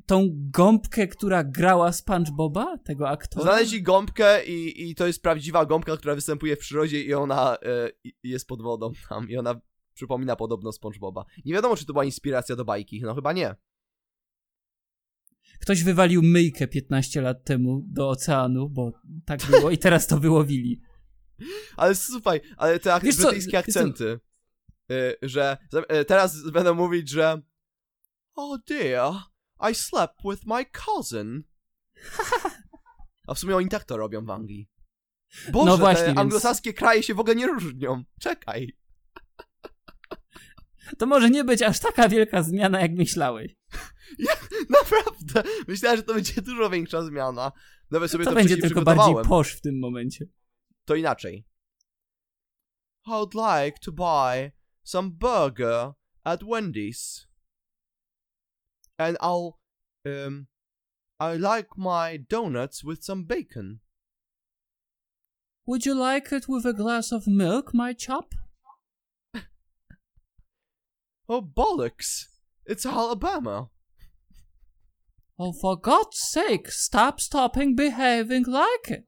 tą 0.06 0.30
gąbkę, 0.34 1.08
która 1.08 1.44
grała 1.44 1.92
SpongeBoba, 1.92 2.78
tego 2.78 3.10
aktora? 3.10 3.44
Znaleźli 3.44 3.84
gąbkę 3.84 4.46
i, 4.46 4.90
i 4.90 4.96
to 4.96 5.08
jest 5.08 5.22
prawdziwa 5.22 5.66
gąbka, 5.66 5.98
która 5.98 6.16
występuje 6.16 6.56
w 6.56 6.60
przyrodzie 6.60 7.02
i 7.04 7.14
ona 7.14 7.58
i- 8.04 8.14
jest 8.24 8.48
pod 8.48 8.62
wodą 8.62 8.92
tam 9.10 9.30
i 9.30 9.38
ona 9.38 9.62
przypomina 9.94 10.36
podobno 10.36 10.72
SpongeBoba. 10.72 11.26
Nie 11.46 11.54
wiadomo, 11.54 11.76
czy 11.76 11.86
to 11.86 11.94
była 11.94 12.06
inspiracja 12.06 12.56
do 12.56 12.66
bajki, 12.66 13.02
no 13.02 13.16
chyba 13.16 13.34
nie. 13.34 13.56
Ktoś 15.60 15.84
wywalił 15.84 16.22
myjkę 16.24 16.68
15 16.68 17.22
lat 17.22 17.44
temu 17.44 17.82
do 17.88 18.10
oceanu, 18.10 18.70
bo 18.70 18.92
tak 19.26 19.40
było 19.50 19.72
i 19.72 19.78
teraz 19.78 20.08
to 20.08 20.20
wyłowili. 20.20 20.82
Ale 21.78 21.96
słuchaj, 21.96 22.42
ale 22.58 22.80
te 22.80 22.94
ak- 22.94 23.04
brytyjskie 23.04 23.58
akcenty, 23.58 24.20
y, 24.92 25.16
że 25.22 25.58
y, 26.02 26.06
teraz 26.06 26.52
będą 26.52 26.74
mówić, 26.74 27.10
że 27.10 27.42
Oh 28.36 28.58
dear, 28.68 29.14
I 29.72 29.76
slept 29.76 30.16
with 30.32 30.42
my 30.46 30.66
cousin. 30.66 31.44
A 33.28 33.34
w 33.34 33.40
sumie 33.40 33.56
oni 33.56 33.70
tak 33.70 33.84
to 33.84 33.98
robią 33.98 34.26
w 34.26 34.30
Anglii. 34.30 34.70
Boże, 35.52 35.66
No 35.72 35.78
właśnie, 35.78 36.02
te 36.02 36.08
więc- 36.08 36.20
anglosaskie 36.20 36.74
kraje 36.74 37.04
się 37.04 37.14
w 37.14 37.20
ogóle 37.20 37.36
nie 37.36 37.48
różnią. 37.48 38.04
Czekaj. 38.20 38.78
To 40.98 41.06
może 41.06 41.30
nie 41.30 41.44
być 41.44 41.62
aż 41.62 41.80
taka 41.80 42.10
wielka 42.10 42.44
zmiana, 42.44 42.82
jak 42.82 42.92
myślałeś. 42.92 43.56
Naprawdę. 44.70 45.44
Myślałem, 45.68 45.98
że 45.98 46.04
to 46.04 46.14
będzie 46.14 46.42
dużo 46.42 46.70
większa 46.70 47.04
zmiana. 47.06 47.52
Nawet 47.92 48.12
sobie 48.12 48.24
To, 48.24 48.30
to, 48.32 48.36
będzie 48.36 48.58
tylko 48.58 48.82
bardziej 48.82 49.16
posz 49.28 49.54
w 49.54 49.62
tym 49.62 49.80
momencie. 49.80 50.26
To 50.86 50.96
inaczej. 50.96 51.46
I'd 53.08 53.34
like 53.34 53.80
to 53.80 53.92
buy 53.92 54.52
some 54.84 55.10
burger 55.10 55.92
at 56.24 56.42
Wendy's. 56.44 57.28
And 59.00 59.18
I'll 59.22 59.60
um 60.06 60.48
I 61.20 61.36
like 61.36 61.78
my 61.78 62.18
donuts 62.18 62.84
with 62.84 63.04
some 63.04 63.24
bacon. 63.24 63.80
Would 65.66 65.86
you 65.86 65.96
like 65.96 66.32
it 66.32 66.48
with 66.48 66.66
a 66.66 66.74
glass 66.74 67.12
of 67.12 67.28
milk, 67.28 67.74
my 67.74 67.94
chap? 67.94 68.34
Oh 71.30 71.42
bollocks. 71.42 72.26
It's 72.66 72.86
Alabama. 72.86 73.70
Oh, 75.40 75.52
for 75.52 75.76
God's 75.76 76.20
sake, 76.20 76.70
stop 76.70 77.20
stopping 77.20 77.76
behaving 77.76 78.44
like 78.48 78.88
it. 78.88 79.06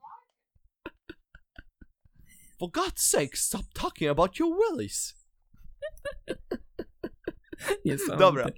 For 2.60 2.70
God's 2.70 3.04
sake, 3.04 3.36
stop 3.36 3.66
talking 3.76 4.08
about 4.08 4.40
your 4.40 4.50
willies. 4.58 5.14
Niesamowite. 7.86 8.18
Dobra. 8.18 8.52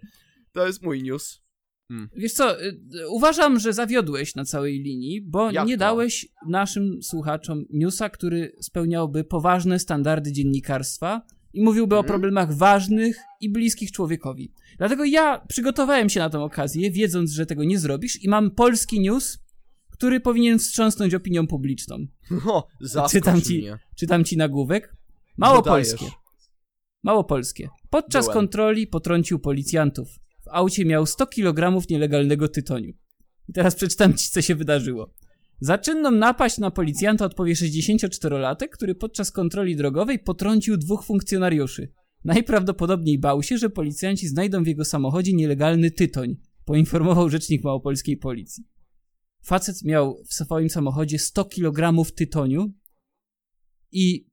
To 0.57 0.67
jest 0.67 0.81
mój 0.83 1.03
news. 1.03 1.41
Wiesz 2.15 2.33
co, 2.33 2.61
y, 2.61 2.65
y, 2.95 3.09
uważam, 3.09 3.59
że 3.59 3.73
zawiodłeś 3.73 4.35
na 4.35 4.45
całej 4.45 4.79
linii, 4.79 5.21
bo 5.21 5.51
Jak 5.51 5.67
nie 5.67 5.75
to? 5.75 5.79
dałeś 5.79 6.27
naszym 6.47 7.03
słuchaczom 7.03 7.65
newsa, 7.73 8.09
który 8.09 8.51
spełniałby 8.61 9.23
poważne 9.23 9.79
standardy 9.79 10.31
dziennikarstwa 10.31 11.21
i 11.53 11.63
mówiłby 11.63 11.95
o 11.95 11.99
Mhm. 11.99 12.07
problemach 12.21 12.53
ważnych 12.57 13.17
i 13.41 13.49
bliskich 13.49 13.91
człowiekowi. 13.91 14.53
Dlatego 14.77 15.05
ja 15.05 15.45
przygotowałem 15.49 16.09
się 16.09 16.19
na 16.19 16.29
tę 16.29 16.39
okazję, 16.39 16.91
wiedząc, 16.91 17.31
że 17.31 17.45
tego 17.45 17.63
nie 17.63 17.79
zrobisz 17.79 18.23
i 18.23 18.29
mam 18.29 18.51
polski 18.51 18.99
news, 18.99 19.39
który 19.91 20.19
powinien 20.19 20.59
wstrząsnąć 20.59 21.13
opinią 21.13 21.47
publiczną. 21.47 21.97
O, 22.47 22.67
zaskocz 22.81 23.11
Czytam 23.11 23.41
ci, 23.41 23.57
mnie. 23.57 23.79
czytam 23.95 24.23
ci 24.23 24.37
nagłówek. 24.37 24.95
Mało 25.37 25.61
Dodajesz. 25.61 25.87
polskie. 25.89 26.15
Mało 27.03 27.23
polskie. 27.23 27.69
Podczas 27.89 28.25
Byłem. 28.25 28.33
kontroli 28.37 28.87
potrącił 28.87 29.39
policjantów. 29.39 30.07
W 30.47 30.49
aucie 30.51 30.85
miał 30.85 31.05
100 31.05 31.27
kg 31.27 31.87
nielegalnego 31.89 32.47
tytoniu. 32.47 32.93
I 33.49 33.53
teraz 33.53 33.75
przeczytam 33.75 34.13
ci, 34.13 34.29
co 34.29 34.41
się 34.41 34.55
wydarzyło. 34.55 35.13
Za 35.59 35.77
czynną 35.77 36.11
napaść 36.11 36.57
na 36.57 36.71
policjanta 36.71 37.25
odpowie 37.25 37.53
64-latek, 37.53 38.69
który 38.69 38.95
podczas 38.95 39.31
kontroli 39.31 39.75
drogowej 39.75 40.19
potrącił 40.19 40.77
dwóch 40.77 41.03
funkcjonariuszy. 41.03 41.91
Najprawdopodobniej 42.23 43.19
bał 43.19 43.43
się, 43.43 43.57
że 43.57 43.69
policjanci 43.69 44.27
znajdą 44.27 44.63
w 44.63 44.67
jego 44.67 44.85
samochodzie 44.85 45.33
nielegalny 45.33 45.91
tytoń, 45.91 46.35
poinformował 46.65 47.29
rzecznik 47.29 47.63
małopolskiej 47.63 48.17
policji. 48.17 48.63
Facet 49.43 49.83
miał 49.83 50.23
w 50.29 50.33
swoim 50.33 50.69
samochodzie 50.69 51.19
100 51.19 51.45
kg 51.45 52.11
tytoniu 52.15 52.73
i 53.91 54.27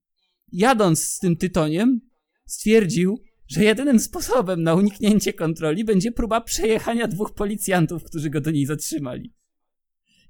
jadąc 0.53 1.03
z 1.03 1.19
tym 1.19 1.37
tytoniem 1.37 2.01
stwierdził, 2.47 3.19
że 3.49 3.65
jedynym 3.65 4.01
sposobem 4.01 4.63
na 4.63 4.75
uniknięcie 4.75 5.33
kontroli 5.33 5.85
będzie 5.85 6.13
próba 6.13 6.41
przejechania 6.41 7.09
dwóch 7.09 7.35
policjantów, 7.35 8.05
którzy 8.05 8.31
go 8.31 8.41
do 8.41 8.51
niej 8.51 8.67
zatrzymali. 8.67 9.35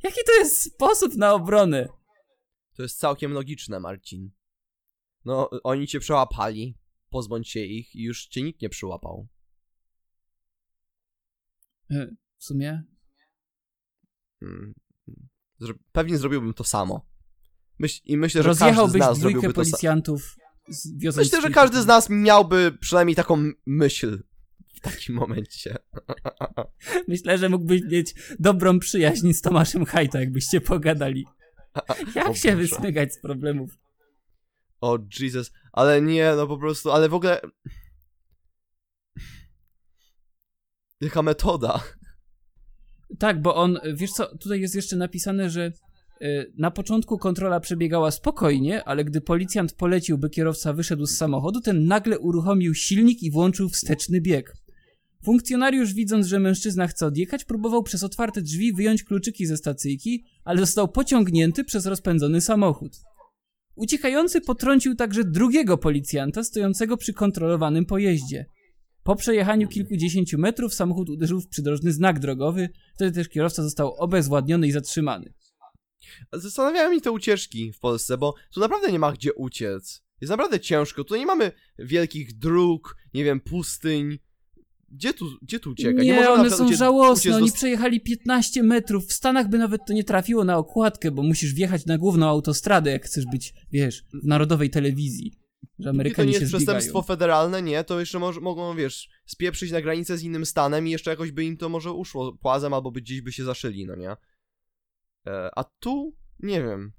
Jaki 0.02 0.20
to 0.26 0.32
jest 0.32 0.62
sposób 0.62 1.16
na 1.16 1.34
obronę? 1.34 1.88
To 2.76 2.82
jest 2.82 2.98
całkiem 2.98 3.32
logiczne, 3.32 3.80
Marcin. 3.80 4.30
No, 5.24 5.50
oni 5.64 5.86
cię 5.86 6.00
przełapali. 6.00 6.78
Pozbądź 7.10 7.48
się 7.50 7.60
ich 7.60 7.94
i 7.94 8.02
już 8.02 8.26
cię 8.26 8.42
nikt 8.42 8.62
nie 8.62 8.68
przyłapał. 8.68 9.28
E, 11.90 12.16
W 12.36 12.44
sumie 12.44 12.82
Mm. 14.42 14.74
Zro- 15.60 15.78
Pewnie 15.92 16.18
zrobiłbym 16.18 16.54
to 16.54 16.64
samo. 16.64 17.06
Myśl, 17.78 18.00
I 18.04 18.16
myślę, 18.16 18.42
że 18.42 18.48
każdy 18.48 18.58
z 18.58 18.62
rozjechałbyś 18.62 19.00
nas 19.00 19.18
dwójkę 19.18 19.52
policjantów 19.52 20.36
Myślę, 21.16 21.40
że 21.40 21.50
każdy 21.50 21.82
z 21.82 21.86
nas 21.86 22.10
miałby 22.10 22.72
przynajmniej 22.80 23.16
taką 23.16 23.50
myśl 23.66 24.22
w 24.74 24.80
takim 24.80 25.14
momencie. 25.14 25.76
Myślę, 27.08 27.38
że 27.38 27.48
mógłbyś 27.48 27.82
mieć 27.82 28.14
dobrą 28.38 28.78
przyjaźń 28.78 29.32
z 29.32 29.40
Tomaszem 29.40 29.84
Hajto, 29.84 30.20
jakbyście 30.20 30.60
pogadali. 30.60 31.26
Jak 32.14 32.28
O 32.28 32.34
się 32.34 32.56
wysmygać 32.56 33.12
z 33.12 33.20
problemów? 33.20 33.78
O 34.80 34.98
Jesus, 35.20 35.52
ale 35.72 36.02
nie, 36.02 36.32
no 36.36 36.46
po 36.46 36.58
prostu, 36.58 36.90
ale 36.90 37.08
w 37.08 37.14
ogóle... 37.14 37.40
Jaka 41.00 41.22
metoda? 41.22 41.82
Tak, 43.18 43.42
bo 43.42 43.54
on, 43.54 43.78
wiesz 43.94 44.10
co, 44.10 44.38
tutaj 44.38 44.60
jest 44.60 44.74
jeszcze 44.74 44.96
napisane, 44.96 45.50
że 45.50 45.72
na 46.58 46.70
początku 46.70 47.18
kontrola 47.18 47.60
przebiegała 47.60 48.10
spokojnie, 48.10 48.84
ale 48.84 49.04
gdy 49.04 49.20
policjant 49.20 49.72
polecił, 49.72 50.18
by 50.18 50.30
kierowca 50.30 50.72
wyszedł 50.72 51.06
z 51.06 51.16
samochodu, 51.16 51.60
ten 51.60 51.86
nagle 51.86 52.18
uruchomił 52.18 52.74
silnik 52.74 53.22
i 53.22 53.30
włączył 53.30 53.68
wsteczny 53.68 54.20
bieg. 54.20 54.54
Funkcjonariusz, 55.24 55.94
widząc, 55.94 56.26
że 56.26 56.40
mężczyzna 56.40 56.86
chce 56.86 57.06
odjechać, 57.06 57.44
próbował 57.44 57.82
przez 57.82 58.02
otwarte 58.02 58.42
drzwi 58.42 58.72
wyjąć 58.72 59.04
kluczyki 59.04 59.46
ze 59.46 59.56
stacyjki, 59.56 60.24
ale 60.44 60.60
został 60.60 60.88
pociągnięty 60.88 61.64
przez 61.64 61.86
rozpędzony 61.86 62.40
samochód. 62.40 62.92
Uciekający 63.74 64.40
potrącił 64.40 64.94
także 64.94 65.24
drugiego 65.24 65.78
policjanta 65.78 66.44
stojącego 66.44 66.96
przy 66.96 67.12
kontrolowanym 67.12 67.86
pojeździe. 67.86 68.46
Po 69.02 69.16
przejechaniu 69.16 69.68
kilkudziesięciu 69.68 70.38
metrów 70.38 70.74
samochód 70.74 71.10
uderzył 71.10 71.40
w 71.40 71.48
przydrożny 71.48 71.92
znak 71.92 72.20
drogowy, 72.20 72.68
wtedy 72.94 73.12
też 73.12 73.28
kierowca 73.28 73.62
został 73.62 73.94
obezwładniony 73.94 74.66
i 74.66 74.72
zatrzymany. 74.72 75.32
Zastanawiają 76.32 76.90
mnie 76.90 77.00
te 77.00 77.10
ucieczki 77.12 77.72
w 77.72 77.78
Polsce, 77.78 78.18
bo 78.18 78.34
tu 78.54 78.60
naprawdę 78.60 78.92
nie 78.92 78.98
ma 78.98 79.12
gdzie 79.12 79.32
uciec. 79.34 80.02
Jest 80.20 80.30
naprawdę 80.30 80.60
ciężko. 80.60 81.04
Tutaj 81.04 81.20
nie 81.20 81.26
mamy 81.26 81.52
wielkich 81.78 82.38
dróg, 82.38 82.96
nie 83.14 83.24
wiem, 83.24 83.40
pustyń. 83.40 84.18
Gdzie 84.90 85.14
tu, 85.14 85.26
gdzie 85.42 85.60
tu 85.60 85.70
uciekać? 85.70 86.04
Nie, 86.04 86.20
na 86.20 86.32
one 86.32 86.50
są 86.50 86.66
uciec- 86.68 86.76
żałosne, 86.76 87.30
uciec 87.30 87.34
oni 87.34 87.46
do- 87.50 87.54
przejechali 87.54 88.00
15 88.00 88.62
metrów, 88.62 89.06
w 89.06 89.12
Stanach 89.12 89.48
by 89.48 89.58
nawet 89.58 89.80
to 89.86 89.92
nie 89.92 90.04
trafiło 90.04 90.44
na 90.44 90.58
okładkę, 90.58 91.10
bo 91.10 91.22
musisz 91.22 91.54
wjechać 91.54 91.86
na 91.86 91.98
główną 91.98 92.26
autostradę, 92.28 92.90
jak 92.90 93.04
chcesz 93.04 93.24
być, 93.26 93.54
wiesz, 93.72 94.04
w 94.22 94.26
narodowej 94.26 94.70
telewizji. 94.70 95.32
Że 95.62 95.68
Póki 95.76 95.84
to 95.84 95.90
Amerykanie 95.90 96.26
nie 96.32 96.38
jest 96.38 96.52
przestępstwo 96.52 97.02
federalne, 97.02 97.62
nie, 97.62 97.84
to 97.84 98.00
jeszcze 98.00 98.18
może, 98.18 98.40
mogą, 98.40 98.76
wiesz, 98.76 99.08
spieprzyć 99.26 99.70
na 99.72 99.80
granicę 99.82 100.18
z 100.18 100.22
innym 100.22 100.46
stanem 100.46 100.88
i 100.88 100.90
jeszcze 100.90 101.10
jakoś 101.10 101.32
by 101.32 101.44
im 101.44 101.56
to 101.56 101.68
może 101.68 101.92
uszło 101.92 102.32
płazem, 102.36 102.74
albo 102.74 102.90
by 102.90 103.00
gdzieś 103.00 103.20
by 103.20 103.32
się 103.32 103.44
zaszyli, 103.44 103.86
no 103.86 103.96
nie? 103.96 104.16
E, 105.26 105.50
a 105.58 105.64
tu, 105.64 106.14
nie 106.40 106.62
wiem. 106.62 106.92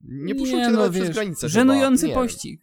Nie 0.00 0.34
puszczą 0.34 0.56
cię 0.56 0.70
no, 0.70 0.78
nawet 0.78 0.92
wiesz, 0.92 1.02
przez 1.02 1.14
granicę 1.14 1.48
Żenujący 1.48 2.08
chyba. 2.08 2.20
Pościg. 2.20 2.60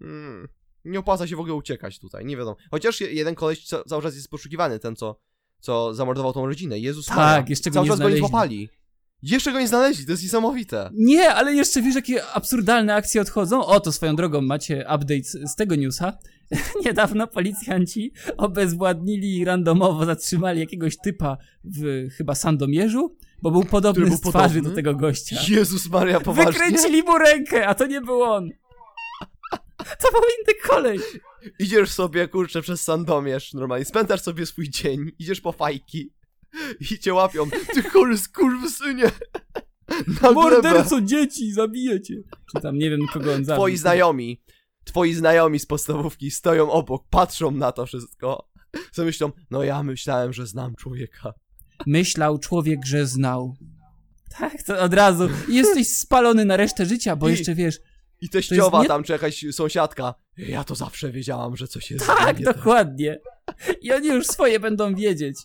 Mm, 0.00 0.48
nie 0.84 0.98
opłaca 0.98 1.26
się 1.26 1.36
w 1.36 1.40
ogóle 1.40 1.54
uciekać 1.54 1.98
tutaj, 1.98 2.24
nie 2.26 2.36
wiadomo. 2.36 2.56
Chociaż 2.70 3.00
je- 3.00 3.12
jeden 3.12 3.34
koleś 3.34 3.66
ca- 3.66 3.84
cały 3.84 4.02
czas 4.02 4.14
jest 4.14 4.28
poszukiwany, 4.30 4.78
ten 4.78 4.96
co, 4.96 5.20
co 5.60 5.94
zamordował 5.94 6.32
tą 6.32 6.46
rodzinę. 6.46 6.78
Jezus 6.78 7.06
Tak, 7.06 7.16
Maria. 7.16 7.44
jeszcze 7.48 7.70
go 7.70 7.74
Cały 7.74 7.84
nie 7.84 7.90
czas 7.90 7.98
go 7.98 8.04
nie 8.04 8.08
znaleźli. 8.08 8.28
złapali. 8.28 8.68
Jeszcze 9.22 9.52
go 9.52 9.60
nie 9.60 9.68
znaleźli, 9.68 10.04
to 10.06 10.10
jest 10.10 10.22
niesamowite. 10.22 10.90
Nie, 10.94 11.34
ale 11.34 11.54
jeszcze 11.54 11.82
wiesz, 11.82 11.94
jakie 11.94 12.26
absurdalne 12.26 12.94
akcje 12.94 13.20
odchodzą? 13.20 13.66
O, 13.66 13.80
to 13.80 13.92
swoją 13.92 14.16
drogą 14.16 14.40
macie 14.40 14.80
update 14.80 15.22
z, 15.22 15.50
z 15.52 15.54
tego 15.56 15.74
newsa. 15.74 16.18
Niedawno 16.84 17.26
policjanci 17.26 18.12
obezwładnili 18.36 19.36
i 19.38 19.44
randomowo 19.44 20.04
zatrzymali 20.04 20.60
jakiegoś 20.60 20.96
typa 20.96 21.36
w 21.64 22.08
chyba 22.16 22.34
Sandomierzu, 22.34 23.16
bo 23.46 23.50
był 23.50 23.64
podobny 23.64 24.06
był 24.06 24.16
z 24.16 24.20
twarzy 24.20 24.54
podobny? 24.54 24.62
do 24.62 24.74
tego 24.74 24.94
gościa. 24.94 25.36
Jezus 25.48 25.88
Maria, 25.88 26.20
poważnie. 26.20 26.52
Wykręcili 26.52 27.02
mu 27.02 27.18
rękę, 27.18 27.66
a 27.66 27.74
to 27.74 27.86
nie 27.86 28.00
był 28.00 28.22
on. 28.22 28.50
To 29.78 30.10
był 30.12 30.20
inny 30.20 30.60
kolej. 30.62 31.00
Idziesz 31.58 31.90
sobie, 31.90 32.28
kurczę, 32.28 32.62
przez 32.62 32.82
Sandomierz, 32.82 33.54
normalnie, 33.54 33.84
spędzasz 33.84 34.20
sobie 34.20 34.46
swój 34.46 34.70
dzień, 34.70 35.10
idziesz 35.18 35.40
po 35.40 35.52
fajki 35.52 36.12
i 36.90 36.98
cię 36.98 37.14
łapią. 37.14 37.50
Ty 37.74 37.82
chory 37.82 38.18
skurwysynie! 38.18 39.10
Na. 40.22 40.32
Morderco 40.32 41.00
dzieci, 41.00 41.52
zabijecie. 41.52 42.14
Czy 42.52 42.62
tam 42.62 42.78
nie 42.78 42.90
wiem, 42.90 43.00
kogo 43.12 43.34
on 43.34 43.44
zabił. 43.44 43.56
Twoi 43.56 43.76
znajomi, 43.76 44.42
twoi 44.84 45.14
znajomi 45.14 45.58
z 45.58 45.66
podstawówki 45.66 46.30
stoją 46.30 46.70
obok, 46.70 47.04
patrzą 47.10 47.50
na 47.50 47.72
to 47.72 47.86
wszystko. 47.86 48.50
Co 48.92 49.04
myślą, 49.04 49.32
no 49.50 49.62
ja 49.62 49.82
myślałem, 49.82 50.32
że 50.32 50.46
znam 50.46 50.74
człowieka. 50.74 51.32
Myślał 51.86 52.38
człowiek, 52.38 52.80
że 52.86 53.06
znał. 53.06 53.56
Tak, 54.38 54.62
to 54.62 54.80
od 54.80 54.94
razu. 54.94 55.28
I 55.48 55.54
jesteś 55.54 55.88
spalony 55.88 56.44
na 56.44 56.56
resztę 56.56 56.86
życia, 56.86 57.16
bo 57.16 57.28
I- 57.28 57.30
jeszcze 57.30 57.54
wiesz. 57.54 57.78
I 58.20 58.28
teściowa 58.28 58.82
nie- 58.82 58.88
tam, 58.88 59.02
czy 59.04 59.12
jakaś 59.12 59.44
sąsiadka. 59.52 60.14
Ja 60.36 60.64
to 60.64 60.74
zawsze 60.74 61.10
wiedziałam, 61.12 61.56
że 61.56 61.68
coś 61.68 61.90
jest 61.90 62.06
Tak, 62.06 62.38
nie 62.38 62.44
tak. 62.44 62.56
dokładnie. 62.56 63.18
I 63.82 63.92
oni 63.92 64.08
już 64.08 64.26
swoje 64.26 64.60
będą 64.60 64.94
wiedzieć. 64.94 65.36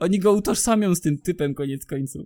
Oni 0.00 0.18
go 0.18 0.32
utożsamią 0.32 0.94
z 0.94 1.00
tym 1.00 1.18
typem 1.18 1.54
koniec 1.54 1.86
końców. 1.86 2.22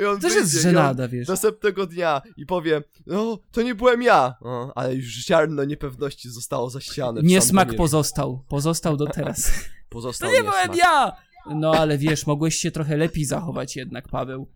I 0.00 0.04
on 0.04 0.16
To 0.16 0.22
też 0.28 0.34
jest 0.36 0.52
żenada, 0.62 1.08
wiesz. 1.08 1.28
Następnego 1.28 1.86
dnia 1.86 2.22
i 2.36 2.46
powie, 2.46 2.82
no 3.06 3.38
to 3.52 3.62
nie 3.62 3.74
byłem 3.74 4.02
ja, 4.02 4.34
o, 4.40 4.72
ale 4.74 4.94
już 4.94 5.06
ziarno 5.06 5.64
niepewności 5.64 6.30
zostało 6.30 6.70
zasiane. 6.70 7.20
w 7.20 7.24
Niesmak 7.24 7.74
pozostał. 7.76 8.44
Pozostał 8.48 8.96
do 8.96 9.06
teraz. 9.06 9.50
Pozostał 9.88 10.30
To 10.30 10.36
nie 10.36 10.42
byłem 10.42 10.74
ja! 10.76 11.12
No 11.46 11.72
ale 11.72 11.98
wiesz, 11.98 12.26
mogłeś 12.26 12.54
się 12.56 12.70
trochę 12.70 12.96
lepiej 12.96 13.24
zachować 13.24 13.76
jednak, 13.76 14.08
Paweł. 14.08 14.52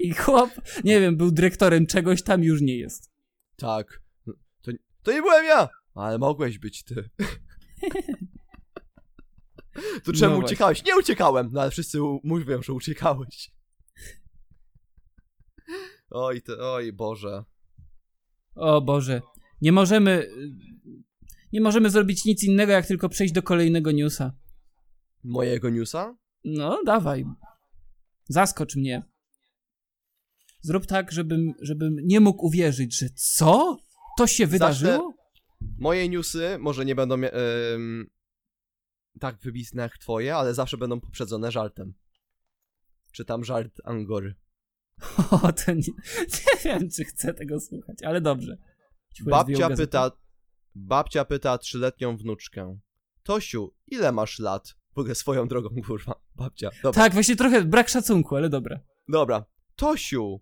I 0.00 0.14
chłop, 0.14 0.50
nie 0.84 1.00
wiem, 1.00 1.16
był 1.16 1.30
dyrektorem 1.30 1.86
czegoś, 1.86 2.22
tam 2.22 2.42
już 2.44 2.60
nie 2.60 2.76
jest. 2.78 3.10
Tak. 3.56 4.02
To, 4.62 4.72
to 5.02 5.12
nie 5.12 5.22
byłem 5.22 5.44
ja! 5.44 5.68
Ale 5.94 6.18
mogłeś 6.18 6.58
być 6.58 6.84
ty. 6.84 6.94
To 10.04 10.12
czemu 10.12 10.34
No 10.34 10.40
właśnie. 10.40 10.44
uciekałeś? 10.44 10.84
Nie 10.84 10.96
uciekałem! 10.96 11.48
No 11.52 11.60
ale 11.60 11.70
wszyscy 11.70 11.98
mówią, 12.24 12.62
że 12.62 12.72
uciekałeś. 12.72 13.50
Oj, 16.10 16.42
to, 16.42 16.74
oj 16.74 16.92
Boże. 16.92 17.44
O 18.54 18.80
Boże. 18.80 19.20
Nie 19.60 19.72
możemy... 19.72 20.30
Nie 21.52 21.60
możemy 21.60 21.90
zrobić 21.90 22.24
nic 22.24 22.44
innego, 22.44 22.72
jak 22.72 22.86
tylko 22.86 23.08
przejść 23.08 23.34
do 23.34 23.42
kolejnego 23.42 23.92
newsa. 23.92 24.32
Mojego 25.24 25.70
newsa? 25.70 26.16
No, 26.44 26.80
dawaj. 26.86 27.24
Zaskocz 28.28 28.76
mnie. 28.76 29.02
Zrób 30.60 30.86
tak, 30.86 31.12
żebym, 31.12 31.54
żebym 31.60 31.96
nie 32.02 32.20
mógł 32.20 32.46
uwierzyć, 32.46 32.98
że 32.98 33.06
co? 33.14 33.76
To 34.18 34.26
się 34.26 34.46
wydarzyło? 34.46 35.14
Moje 35.78 36.08
newsy 36.08 36.58
może 36.58 36.84
nie 36.84 36.94
będą 36.94 37.14
em, 37.14 38.10
tak 39.20 39.38
wybitne 39.40 39.82
jak 39.82 39.98
twoje, 39.98 40.36
ale 40.36 40.54
zawsze 40.54 40.76
będą 40.76 41.00
poprzedzone 41.00 41.52
żartem. 41.52 41.94
Czytam 43.12 43.44
żart 43.44 43.80
Angory. 43.84 44.34
O, 45.30 45.52
to 45.52 45.72
nie, 45.72 45.92
nie 46.42 46.60
wiem, 46.64 46.90
czy 46.90 47.04
chcę 47.04 47.34
tego 47.34 47.60
słuchać, 47.60 48.02
ale 48.02 48.20
dobrze. 48.20 48.58
Babcia 49.20 49.70
pyta, 49.70 50.10
babcia 50.74 51.24
pyta 51.24 51.58
trzyletnią 51.58 52.16
wnuczkę. 52.16 52.78
Tosiu, 53.22 53.74
ile 53.86 54.12
masz 54.12 54.38
lat? 54.38 54.74
Swoją 55.14 55.48
drogą, 55.48 55.68
kurwa. 55.86 56.14
Babcia. 56.34 56.70
Dobra. 56.82 57.02
Tak, 57.02 57.12
właśnie 57.12 57.36
trochę 57.36 57.64
brak 57.64 57.88
szacunku, 57.88 58.36
ale 58.36 58.48
dobra. 58.48 58.80
Dobra. 59.08 59.44
Tosiu, 59.76 60.40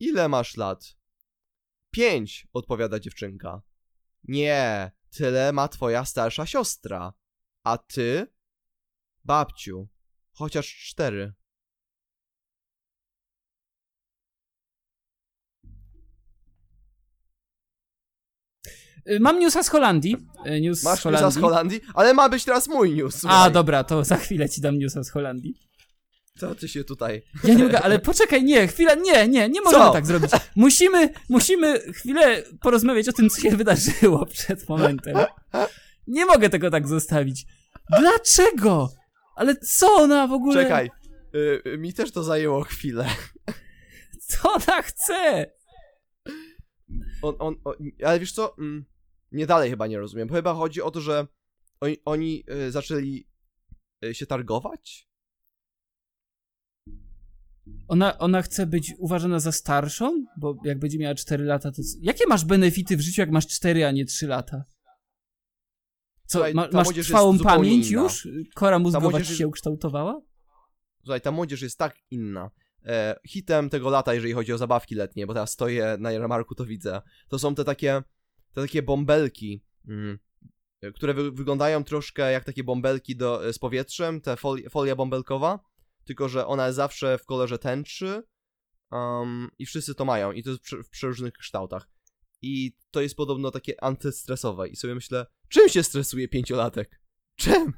ile 0.00 0.28
masz 0.28 0.56
lat? 0.56 0.96
Pięć, 1.90 2.48
odpowiada 2.52 3.00
dziewczynka. 3.00 3.62
Nie, 4.24 4.92
tyle 5.10 5.52
ma 5.52 5.68
twoja 5.68 6.04
starsza 6.04 6.46
siostra. 6.46 7.12
A 7.64 7.78
ty? 7.78 8.26
Babciu, 9.24 9.88
chociaż 10.32 10.76
cztery. 10.76 11.34
Mam 19.20 19.38
newsa 19.38 19.62
z 19.62 19.68
Holandii. 19.68 20.16
Y, 20.46 20.60
News 20.60 20.84
Masz 20.84 20.98
z 21.00 21.02
Holandii. 21.02 21.24
newsa 21.26 21.40
z 21.40 21.42
Holandii? 21.42 21.80
Ale 21.94 22.14
ma 22.14 22.28
być 22.28 22.44
teraz 22.44 22.68
mój 22.68 22.94
news. 22.94 23.16
A, 23.16 23.18
słuchaj. 23.18 23.52
dobra, 23.52 23.84
to 23.84 24.04
za 24.04 24.16
chwilę 24.16 24.48
ci 24.48 24.60
dam 24.60 24.78
newsa 24.78 25.04
z 25.04 25.10
Holandii. 25.10 25.54
Co 26.38 26.54
ty 26.54 26.68
się 26.68 26.84
tutaj... 26.84 27.22
Ja 27.44 27.54
nie 27.54 27.64
mogę, 27.64 27.82
ale 27.82 27.98
poczekaj, 27.98 28.44
nie, 28.44 28.66
chwila, 28.68 28.94
nie, 28.94 29.28
nie, 29.28 29.48
nie 29.48 29.60
możemy 29.60 29.84
Co? 29.84 29.92
tak 29.92 30.06
zrobić. 30.06 30.30
Musimy, 30.56 31.10
musimy 31.28 31.80
chwilę 31.92 32.42
porozmawiać 32.60 33.08
o 33.08 33.12
tym, 33.12 33.30
co 33.30 33.40
się 33.40 33.56
wydarzyło 33.56 34.26
przed 34.26 34.68
momentem. 34.68 35.16
Nie 36.06 36.26
mogę 36.26 36.50
tego 36.50 36.70
tak 36.70 36.88
zostawić. 36.88 37.46
Dlaczego? 38.00 38.88
Ale 39.36 39.56
co 39.56 39.94
ona 39.94 40.26
w 40.26 40.32
ogóle... 40.32 40.62
Czekaj. 40.62 40.90
Y, 41.34 41.62
y, 41.66 41.78
mi 41.78 41.92
też 41.94 42.12
to 42.12 42.22
zajęło 42.22 42.62
chwilę. 42.62 43.06
Co 44.28 44.52
ona 44.52 44.82
chce? 44.82 45.46
On, 47.22 47.34
on, 47.38 47.54
on, 47.64 47.74
ale 48.04 48.20
wiesz 48.20 48.32
co? 48.32 48.58
Mm, 48.58 48.84
nie 49.32 49.46
dalej 49.46 49.70
chyba 49.70 49.86
nie 49.86 49.98
rozumiem. 49.98 50.28
Bo 50.28 50.34
chyba 50.34 50.54
chodzi 50.54 50.82
o 50.82 50.90
to, 50.90 51.00
że 51.00 51.26
oni, 51.80 51.96
oni 52.04 52.44
y, 52.50 52.70
zaczęli 52.70 53.26
y, 54.04 54.14
się 54.14 54.26
targować? 54.26 55.08
Ona, 57.88 58.18
ona 58.18 58.42
chce 58.42 58.66
być 58.66 58.94
uważana 58.98 59.40
za 59.40 59.52
starszą? 59.52 60.24
Bo 60.38 60.56
jak 60.64 60.78
będzie 60.78 60.98
miała 60.98 61.14
4 61.14 61.44
lata, 61.44 61.72
to... 61.72 61.82
Jakie 62.00 62.26
masz 62.26 62.44
benefity 62.44 62.96
w 62.96 63.00
życiu, 63.00 63.20
jak 63.20 63.30
masz 63.30 63.46
4, 63.46 63.86
a 63.86 63.90
nie 63.90 64.04
3 64.04 64.26
lata? 64.26 64.64
Co, 66.26 66.38
Słuchaj, 66.38 66.54
ma, 66.54 66.68
masz 66.72 66.88
trwałą 66.88 67.32
jest 67.32 67.44
pamięć 67.44 67.90
inna. 67.90 68.02
już? 68.02 68.28
Kora 68.54 68.78
mózgowa 68.78 69.12
ci 69.12 69.18
jest- 69.18 69.38
się 69.38 69.48
ukształtowała? 69.48 70.22
Słuchaj, 71.04 71.20
ta 71.20 71.30
młodzież 71.30 71.62
jest 71.62 71.78
tak 71.78 71.96
inna. 72.10 72.50
E, 72.84 73.16
hitem 73.28 73.70
tego 73.70 73.90
lata, 73.90 74.14
jeżeli 74.14 74.32
chodzi 74.32 74.52
o 74.52 74.58
zabawki 74.58 74.94
letnie, 74.94 75.26
bo 75.26 75.34
teraz 75.34 75.52
stoję 75.52 75.96
na 76.00 76.12
jarmarku, 76.12 76.54
to 76.54 76.64
widzę. 76.64 77.02
To 77.28 77.38
są 77.38 77.54
te 77.54 77.64
takie, 77.64 78.02
te 78.56 78.62
takie 78.62 78.82
bąbelki, 78.82 79.64
mm, 79.88 80.18
e, 80.80 80.92
które 80.92 81.14
wy, 81.14 81.32
wyglądają 81.32 81.84
troszkę 81.84 82.32
jak 82.32 82.44
takie 82.44 82.64
bąbelki 82.64 83.16
do, 83.16 83.48
e, 83.48 83.52
z 83.52 83.58
powietrzem, 83.58 84.20
te 84.20 84.36
foli, 84.36 84.70
folia 84.70 84.96
bąbelkowa, 84.96 85.60
tylko 86.04 86.28
że 86.28 86.46
ona 86.46 86.66
jest 86.66 86.76
zawsze 86.76 87.18
w 87.18 87.24
kolorze 87.24 87.58
tęczy 87.58 88.22
um, 88.90 89.48
i 89.58 89.66
wszyscy 89.66 89.94
to 89.94 90.04
mają 90.04 90.32
i 90.32 90.42
to 90.42 90.50
jest 90.50 90.62
przy, 90.62 90.82
w 90.82 90.90
przeróżnych 90.90 91.32
kształtach. 91.32 91.88
I 92.42 92.76
to 92.90 93.00
jest 93.00 93.16
podobno 93.16 93.50
takie 93.50 93.84
antystresowe 93.84 94.68
i 94.68 94.76
sobie 94.76 94.94
myślę, 94.94 95.26
czym 95.48 95.68
się 95.68 95.82
stresuje 95.82 96.28
pięciolatek? 96.28 97.00
Czym? 97.36 97.72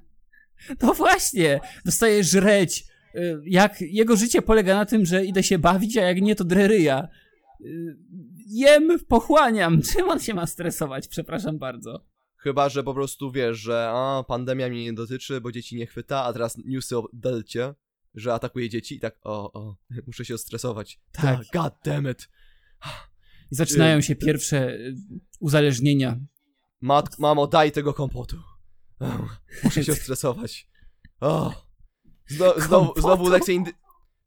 No 0.82 0.94
właśnie, 0.94 1.60
dostaje 1.84 2.24
żreć. 2.24 2.84
Y, 3.14 3.40
Jak 3.44 3.80
jego 3.80 4.16
życie 4.16 4.42
polega 4.42 4.74
na 4.74 4.86
tym, 4.86 5.06
że 5.06 5.24
idę 5.24 5.42
się 5.42 5.58
bawić, 5.58 5.96
a 5.96 6.02
jak 6.02 6.20
nie, 6.20 6.34
to 6.34 6.44
dreryja. 6.44 7.08
Y, 8.48 8.54
Jem, 8.54 8.98
pochłaniam. 9.08 9.82
Czym 9.92 10.08
on 10.08 10.20
się 10.20 10.34
ma 10.34 10.46
stresować? 10.46 11.08
Przepraszam 11.08 11.58
bardzo. 11.58 12.04
Chyba, 12.36 12.68
że 12.68 12.84
po 12.84 12.94
prostu 12.94 13.32
wiesz, 13.32 13.58
że 13.58 13.90
a, 13.92 14.24
pandemia 14.28 14.68
mnie 14.68 14.84
nie 14.84 14.92
dotyczy, 14.92 15.40
bo 15.40 15.52
dzieci 15.52 15.76
nie 15.76 15.86
chwyta, 15.86 16.24
a 16.24 16.32
teraz 16.32 16.58
newsy 16.64 16.98
o 16.98 17.08
Delcie, 17.12 17.74
że 18.14 18.34
atakuje 18.34 18.68
dzieci 18.68 18.94
i 18.96 19.00
tak, 19.00 19.18
o, 19.22 19.52
o, 19.52 19.76
muszę 20.06 20.24
się 20.24 20.38
stresować. 20.38 21.00
Tak. 21.12 21.38
God 21.52 21.74
damn 21.84 22.10
it. 22.10 22.28
I 23.50 23.54
zaczynają 23.54 24.00
się 24.00 24.16
pierwsze 24.16 24.70
y, 24.70 24.94
uzależnienia. 25.40 26.18
Mat, 26.80 27.18
mamo, 27.18 27.46
daj 27.46 27.72
tego 27.72 27.94
kompotu. 27.94 28.36
Muszę 29.64 29.84
się 29.84 29.94
stresować. 30.02 30.68
O. 31.20 31.68
Zno, 32.26 32.54
znowu, 32.56 33.00
znowu 33.00 33.28
lekcje 33.28 33.54
indy... 33.54 33.72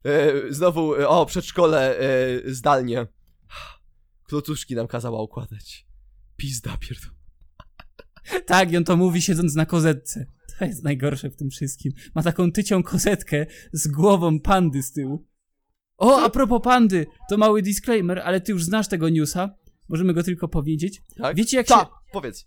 E, 0.05 0.53
znowu, 0.53 0.95
e, 0.95 1.07
o, 1.07 1.25
przedszkole 1.25 1.99
e, 1.99 2.05
zdalnie. 2.45 3.07
Klocuszki 4.31 4.75
nam 4.75 4.87
kazała 4.87 5.21
układać. 5.21 5.85
Pizda 6.37 6.77
pierdol. 6.77 7.11
Tak, 8.45 8.71
i 8.71 8.77
on 8.77 8.83
to 8.83 8.97
mówi 8.97 9.21
siedząc 9.21 9.55
na 9.55 9.65
kozetce. 9.65 10.25
To 10.59 10.65
jest 10.65 10.83
najgorsze 10.83 11.29
w 11.29 11.35
tym 11.35 11.49
wszystkim. 11.49 11.91
Ma 12.15 12.23
taką 12.23 12.51
tycią 12.51 12.83
kozetkę 12.83 13.45
z 13.73 13.87
głową 13.87 14.39
pandy 14.39 14.83
z 14.83 14.91
tyłu. 14.91 15.27
O, 15.97 16.21
a 16.21 16.29
propos 16.29 16.61
pandy, 16.63 17.05
to 17.29 17.37
mały 17.37 17.61
disclaimer, 17.61 18.19
ale 18.19 18.41
ty 18.41 18.51
już 18.51 18.63
znasz 18.63 18.87
tego 18.87 19.09
newsa. 19.09 19.55
Możemy 19.89 20.13
go 20.13 20.23
tylko 20.23 20.47
powiedzieć. 20.47 21.01
Tak? 21.17 21.37
Wiecie 21.37 21.57
jak 21.57 21.67
się... 21.67 21.73
Ta, 21.73 21.89
powiedz. 22.11 22.45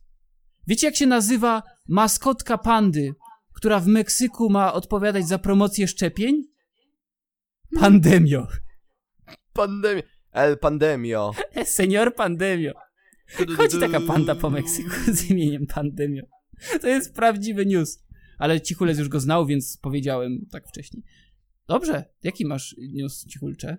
Wiecie, 0.66 0.86
jak 0.86 0.96
się 0.96 1.06
nazywa 1.06 1.62
maskotka 1.88 2.58
pandy, 2.58 3.14
która 3.52 3.80
w 3.80 3.86
Meksyku 3.86 4.50
ma 4.50 4.72
odpowiadać 4.72 5.28
za 5.28 5.38
promocję 5.38 5.88
szczepień? 5.88 6.44
Pandemio. 7.80 8.46
Pandemia. 9.52 10.13
El 10.34 10.58
Pandemio. 10.58 11.32
Senior 11.64 12.14
Pandemio. 12.14 12.72
Chodzi 13.56 13.80
taka 13.80 14.00
panda 14.00 14.34
po 14.34 14.50
Meksyku 14.50 14.90
z 15.12 15.30
imieniem 15.30 15.66
Pandemio. 15.66 16.22
To 16.80 16.88
jest 16.88 17.14
prawdziwy 17.14 17.66
news. 17.66 18.04
Ale 18.38 18.60
Cichules 18.60 18.98
już 18.98 19.08
go 19.08 19.20
znał, 19.20 19.46
więc 19.46 19.78
powiedziałem 19.82 20.46
tak 20.50 20.68
wcześniej. 20.68 21.02
Dobrze, 21.66 22.04
jaki 22.22 22.46
masz 22.46 22.76
news, 22.78 23.26
Cichulcze? 23.26 23.76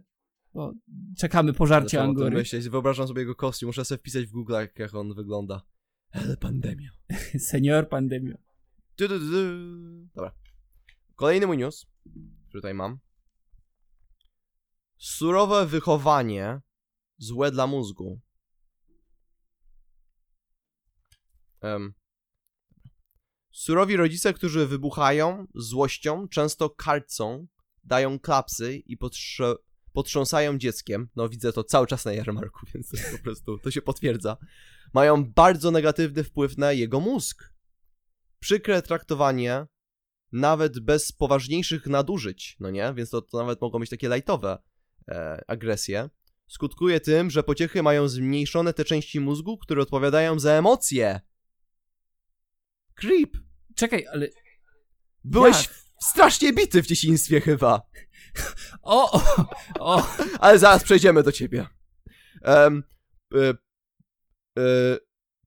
Bo 0.53 0.73
czekamy 1.17 1.53
tym 1.53 1.99
Angory. 1.99 2.37
myśleć, 2.37 2.69
wyobrażam 2.69 3.07
sobie 3.07 3.21
jego 3.21 3.35
kostium, 3.35 3.67
muszę 3.67 3.85
sobie 3.85 3.99
wpisać 3.99 4.25
w 4.25 4.31
Google, 4.31 4.53
jak, 4.53 4.79
jak 4.79 4.95
on 4.95 5.13
wygląda. 5.13 5.61
El 6.11 6.37
Pandemio. 6.37 6.91
Senior 7.49 7.89
Pandemio. 7.89 8.37
Du, 8.97 9.07
du, 9.07 9.19
du. 9.19 9.35
Dobra. 10.15 10.31
Kolejny 11.15 11.47
mój 11.47 11.57
news, 11.57 11.87
który 12.47 12.61
tutaj 12.61 12.73
mam. 12.73 13.04
Surowe 14.97 15.65
wychowanie 15.65 16.62
złe 17.17 17.51
dla 17.51 17.67
mózgu. 17.67 18.19
Em. 21.62 21.93
Surowi 23.51 23.97
rodzice, 23.97 24.34
którzy 24.34 24.67
wybuchają 24.67 25.47
złością, 25.55 26.27
często 26.27 26.69
karcą, 26.69 27.47
dają 27.84 28.19
klapsy 28.19 28.75
i 28.75 28.97
potrze- 28.97 29.55
potrząsają 29.93 30.58
dzieckiem. 30.58 31.10
No 31.15 31.29
widzę 31.29 31.53
to 31.53 31.63
cały 31.63 31.88
czas 31.88 32.05
na 32.05 32.13
jarmarku, 32.13 32.65
więc 32.73 32.89
to 32.89 33.17
po 33.17 33.23
prostu 33.23 33.58
to 33.58 33.71
się 33.71 33.81
potwierdza. 33.81 34.38
Mają 34.93 35.25
bardzo 35.34 35.71
negatywny 35.71 36.23
wpływ 36.23 36.58
na 36.58 36.71
jego 36.71 36.99
mózg 36.99 37.53
przykre 38.39 38.81
traktowanie, 38.81 39.65
nawet 40.31 40.79
bez 40.79 41.12
poważniejszych 41.12 41.88
nadużyć, 41.88 42.58
no 42.60 42.69
nie? 42.69 42.93
Więc 42.93 43.10
to, 43.10 43.21
to 43.21 43.38
nawet 43.38 43.62
mogą 43.62 43.79
być 43.79 43.89
takie 43.89 44.10
lajtowe 44.10 44.58
e, 45.09 45.41
agresje. 45.47 46.09
Skutkuje 46.47 46.99
tym, 46.99 47.29
że 47.29 47.43
pociechy 47.43 47.83
mają 47.83 48.07
zmniejszone 48.07 48.73
te 48.73 48.85
części 48.85 49.19
mózgu, 49.19 49.57
które 49.57 49.81
odpowiadają 49.81 50.39
za 50.39 50.51
emocje. 50.51 51.21
Creep! 52.95 53.29
Czekaj, 53.75 54.05
ale... 54.13 54.27
Byłeś 55.23 55.61
Jak? 55.61 55.75
strasznie 56.01 56.53
bity 56.53 56.83
w 56.83 56.87
dzieciństwie 56.87 57.41
chyba. 57.41 57.81
O, 58.81 59.11
o, 59.11 59.45
o. 59.79 60.07
Ale 60.39 60.59
zaraz 60.59 60.83
przejdziemy 60.83 61.23
do 61.23 61.31
ciebie. 61.31 61.67
Em, 62.41 62.83
e, 63.35 63.49
e, 64.59 64.97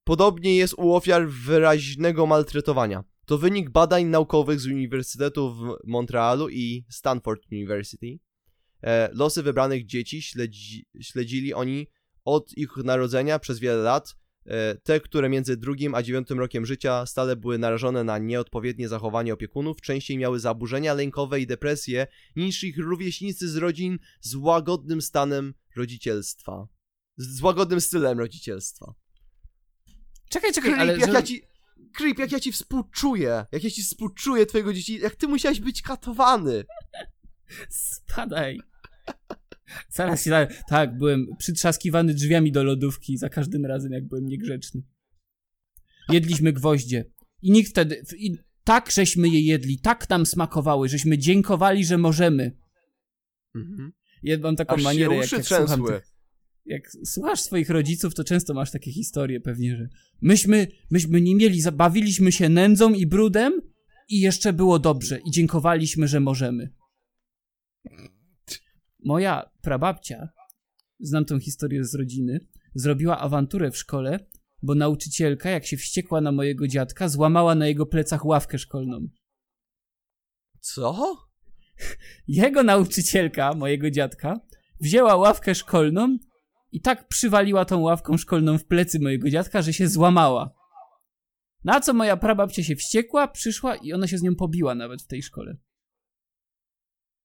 podobnie 0.03 0.55
jest 0.55 0.73
u 0.73 0.93
ofiar 0.93 1.27
wyraźnego 1.27 2.25
maltretowania. 2.25 3.03
To 3.25 3.37
wynik 3.37 3.69
badań 3.69 4.05
naukowych 4.05 4.59
z 4.59 4.65
Uniwersytetu 4.65 5.53
w 5.53 5.77
Montrealu 5.87 6.49
i 6.49 6.85
Stanford 6.89 7.41
University. 7.51 8.19
E, 8.83 9.09
losy 9.13 9.43
wybranych 9.43 9.85
dzieci 9.85 10.21
śledzi, 10.21 10.85
śledzili 11.01 11.53
oni 11.53 11.87
od 12.25 12.57
ich 12.57 12.77
narodzenia 12.77 13.39
przez 13.39 13.59
wiele 13.59 13.77
lat. 13.77 14.15
E, 14.45 14.75
te, 14.75 14.99
które 14.99 15.29
między 15.29 15.57
drugim 15.57 15.95
a 15.95 16.03
dziewiątym 16.03 16.39
rokiem 16.39 16.65
życia 16.65 17.05
stale 17.05 17.35
były 17.35 17.57
narażone 17.57 18.03
na 18.03 18.17
nieodpowiednie 18.17 18.89
zachowanie 18.89 19.33
opiekunów, 19.33 19.81
częściej 19.81 20.17
miały 20.17 20.39
zaburzenia 20.39 20.93
lękowe 20.93 21.39
i 21.39 21.47
depresje 21.47 22.07
niż 22.35 22.63
ich 22.63 22.77
rówieśnicy 22.77 23.49
z 23.49 23.55
rodzin 23.55 23.99
z 24.21 24.35
łagodnym 24.35 25.01
stanem 25.01 25.53
rodzicielstwa. 25.75 26.67
Z 27.17 27.41
łagodnym 27.41 27.81
stylem 27.81 28.19
rodzicielstwa. 28.19 28.93
Czekaj, 30.29 30.53
czekaj, 30.53 30.71
Creep, 30.71 30.81
ale... 30.81 30.97
jak 30.97 31.13
ja 31.13 31.21
ci... 31.21 31.41
Creep, 31.95 32.19
jak 32.19 32.31
ja 32.31 32.39
ci 32.39 32.51
współczuję. 32.51 33.45
Jak 33.51 33.63
ja 33.63 33.69
ci 33.69 33.83
współczuję 33.83 34.45
twojego 34.45 34.73
dzieci... 34.73 34.99
Jak 34.99 35.15
ty 35.15 35.27
musiałeś 35.27 35.59
być 35.59 35.81
katowany. 35.81 36.65
Spadaj. 37.69 38.59
Zaraz 39.89 40.23
się... 40.23 40.47
Tak, 40.67 40.97
byłem 40.97 41.27
przytrzaskiwany 41.37 42.13
drzwiami 42.13 42.51
do 42.51 42.63
lodówki 42.63 43.17
za 43.17 43.29
każdym 43.29 43.65
razem, 43.65 43.91
jak 43.91 44.07
byłem 44.07 44.25
niegrzeczny. 44.25 44.81
Jedliśmy 46.09 46.53
gwoździe. 46.53 47.05
I 47.41 47.51
nikt 47.51 47.69
wtedy... 47.69 48.03
I 48.17 48.37
tak 48.63 48.91
żeśmy 48.91 49.29
je 49.29 49.41
jedli, 49.41 49.79
tak 49.79 50.09
nam 50.09 50.25
smakowały, 50.25 50.89
żeśmy 50.89 51.17
dziękowali, 51.17 51.85
że 51.85 51.97
możemy. 51.97 52.57
Mhm. 53.55 53.91
Ja 54.23 54.37
mam 54.37 54.55
taką 54.55 54.75
Aż 54.75 54.83
manierę, 54.83 55.15
jak, 55.15 55.31
jak 55.31 55.45
słucham 55.45 55.85
tych, 55.85 56.13
jak 56.65 56.91
słuchasz 57.05 57.41
swoich 57.41 57.69
rodziców, 57.69 58.15
to 58.15 58.23
często 58.23 58.53
masz 58.53 58.71
takie 58.71 58.91
historie 58.91 59.41
pewnie, 59.41 59.77
że 59.77 59.89
myśmy, 60.21 60.67
myśmy 60.91 61.21
nie 61.21 61.35
mieli, 61.35 61.61
zabawiliśmy 61.61 62.31
się 62.31 62.49
nędzą 62.49 62.93
i 62.93 63.05
brudem 63.05 63.61
i 64.09 64.19
jeszcze 64.19 64.53
było 64.53 64.79
dobrze 64.79 65.19
i 65.25 65.31
dziękowaliśmy, 65.31 66.07
że 66.07 66.19
możemy. 66.19 66.69
Moja 69.09 69.49
prababcia, 69.61 70.29
znam 70.99 71.25
tą 71.25 71.39
historię 71.39 71.83
z 71.83 71.95
rodziny, 71.95 72.39
zrobiła 72.75 73.19
awanturę 73.19 73.71
w 73.71 73.77
szkole, 73.77 74.19
bo 74.63 74.75
nauczycielka, 74.75 75.49
jak 75.49 75.65
się 75.65 75.77
wściekła 75.77 76.21
na 76.21 76.31
mojego 76.31 76.67
dziadka, 76.67 77.09
złamała 77.09 77.55
na 77.55 77.67
jego 77.67 77.85
plecach 77.85 78.25
ławkę 78.25 78.57
szkolną. 78.57 79.07
Co? 80.59 81.17
Jego 82.27 82.63
nauczycielka, 82.63 83.53
mojego 83.53 83.91
dziadka, 83.91 84.39
wzięła 84.79 85.15
ławkę 85.15 85.55
szkolną 85.55 86.17
i 86.71 86.81
tak 86.81 87.07
przywaliła 87.07 87.65
tą 87.65 87.79
ławką 87.79 88.17
szkolną 88.17 88.57
w 88.57 88.65
plecy 88.65 88.99
mojego 88.99 89.29
dziadka, 89.29 89.61
że 89.61 89.73
się 89.73 89.87
złamała. 89.87 90.53
Na 91.63 91.81
co 91.81 91.93
moja 91.93 92.17
prababcia 92.17 92.63
się 92.63 92.75
wściekła, 92.75 93.27
przyszła 93.27 93.75
i 93.75 93.93
ona 93.93 94.07
się 94.07 94.17
z 94.17 94.21
nią 94.21 94.35
pobiła 94.35 94.75
nawet 94.75 95.01
w 95.01 95.07
tej 95.07 95.23
szkole. 95.23 95.57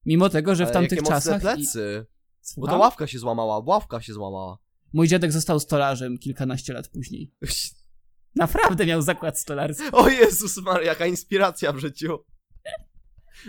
Mimo 0.06 0.28
tego, 0.28 0.54
że 0.54 0.64
w 0.64 0.66
Ale 0.66 0.74
tamtych 0.74 0.98
jakie 0.98 1.10
mocne 1.14 1.32
czasach... 1.32 1.38
i- 1.38 1.56
plecy. 1.56 2.06
Bo 2.06 2.46
Słucham? 2.46 2.74
ta 2.74 2.78
ławka 2.78 3.06
się 3.06 3.18
złamała, 3.18 3.58
ławka 3.66 4.00
się 4.02 4.12
złamała. 4.12 4.58
Mój 4.92 5.08
dziadek 5.08 5.32
został 5.32 5.60
stolarzem 5.60 6.18
kilkanaście 6.18 6.72
lat 6.72 6.88
później. 6.88 7.32
Naprawdę 8.36 8.86
miał 8.86 9.02
zakład 9.02 9.38
stolarski. 9.40 9.84
O 9.92 10.08
Jezus 10.08 10.56
Maria, 10.56 10.86
jaka 10.86 11.06
inspiracja 11.06 11.72
w 11.72 11.78
życiu. 11.78 12.18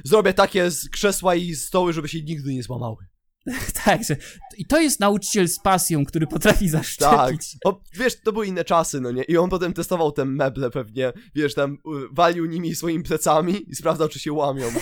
Zrobię 0.03 0.33
takie 0.33 0.71
z 0.71 0.89
krzesła 0.89 1.35
i 1.35 1.55
stoły, 1.55 1.93
żeby 1.93 2.07
się 2.07 2.21
nigdy 2.21 2.53
nie 2.53 2.63
złamały. 2.63 3.05
tak, 3.85 4.03
że... 4.03 4.15
I 4.57 4.65
to 4.65 4.81
jest 4.81 4.99
nauczyciel 4.99 5.47
z 5.47 5.59
pasją, 5.59 6.05
który 6.05 6.27
potrafi 6.27 6.59
Tak. 6.59 6.69
zaszczepić. 6.69 7.57
O, 7.65 7.81
wiesz, 7.93 8.21
to 8.21 8.33
były 8.33 8.47
inne 8.47 8.63
czasy, 8.65 9.01
no 9.01 9.11
nie? 9.11 9.23
I 9.23 9.37
on 9.37 9.49
potem 9.49 9.73
testował 9.73 10.11
te 10.11 10.25
meble 10.25 10.69
pewnie, 10.69 11.13
wiesz, 11.35 11.53
tam 11.53 11.73
y, 11.73 11.77
walił 12.11 12.45
nimi 12.45 12.75
swoimi 12.75 13.03
plecami 13.03 13.69
i 13.71 13.75
sprawdzał, 13.75 14.09
czy 14.09 14.19
się 14.19 14.33
łamią. 14.33 14.65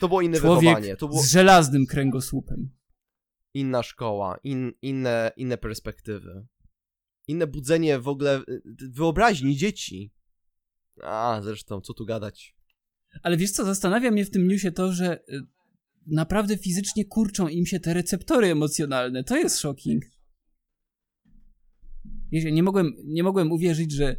To 0.00 0.08
było 0.08 0.22
inne 0.22 0.38
Człowiek 0.38 0.60
wychowanie, 0.60 0.96
to 0.96 1.08
było 1.08 1.22
z 1.22 1.30
żelaznym 1.30 1.86
kręgosłupem. 1.86 2.70
inna 3.54 3.82
szkoła, 3.82 4.38
in, 4.44 4.72
inne, 4.82 5.32
inne 5.36 5.58
perspektywy. 5.58 6.46
Inne 7.28 7.46
budzenie 7.46 7.98
w 7.98 8.08
ogóle 8.08 8.38
y, 8.48 8.62
wyobraźni 8.90 9.56
dzieci. 9.56 10.12
A, 11.02 11.40
zresztą, 11.42 11.80
co 11.80 11.94
tu 11.94 12.06
gadać. 12.06 12.56
Ale 13.22 13.36
wiesz 13.36 13.50
co, 13.50 13.64
zastanawia 13.64 14.10
mnie 14.10 14.24
w 14.24 14.30
tym 14.30 14.48
newsie 14.48 14.72
to, 14.72 14.92
że 14.92 15.20
y, 15.28 15.42
naprawdę 16.06 16.58
fizycznie 16.58 17.04
kurczą 17.04 17.48
im 17.48 17.66
się 17.66 17.80
te 17.80 17.94
receptory 17.94 18.50
emocjonalne. 18.50 19.24
To 19.24 19.36
jest 19.36 19.58
shocking. 19.58 20.04
Nie 22.32 22.62
mogłem, 22.62 22.92
nie 23.04 23.22
mogłem 23.22 23.52
uwierzyć, 23.52 23.92
że 23.92 24.16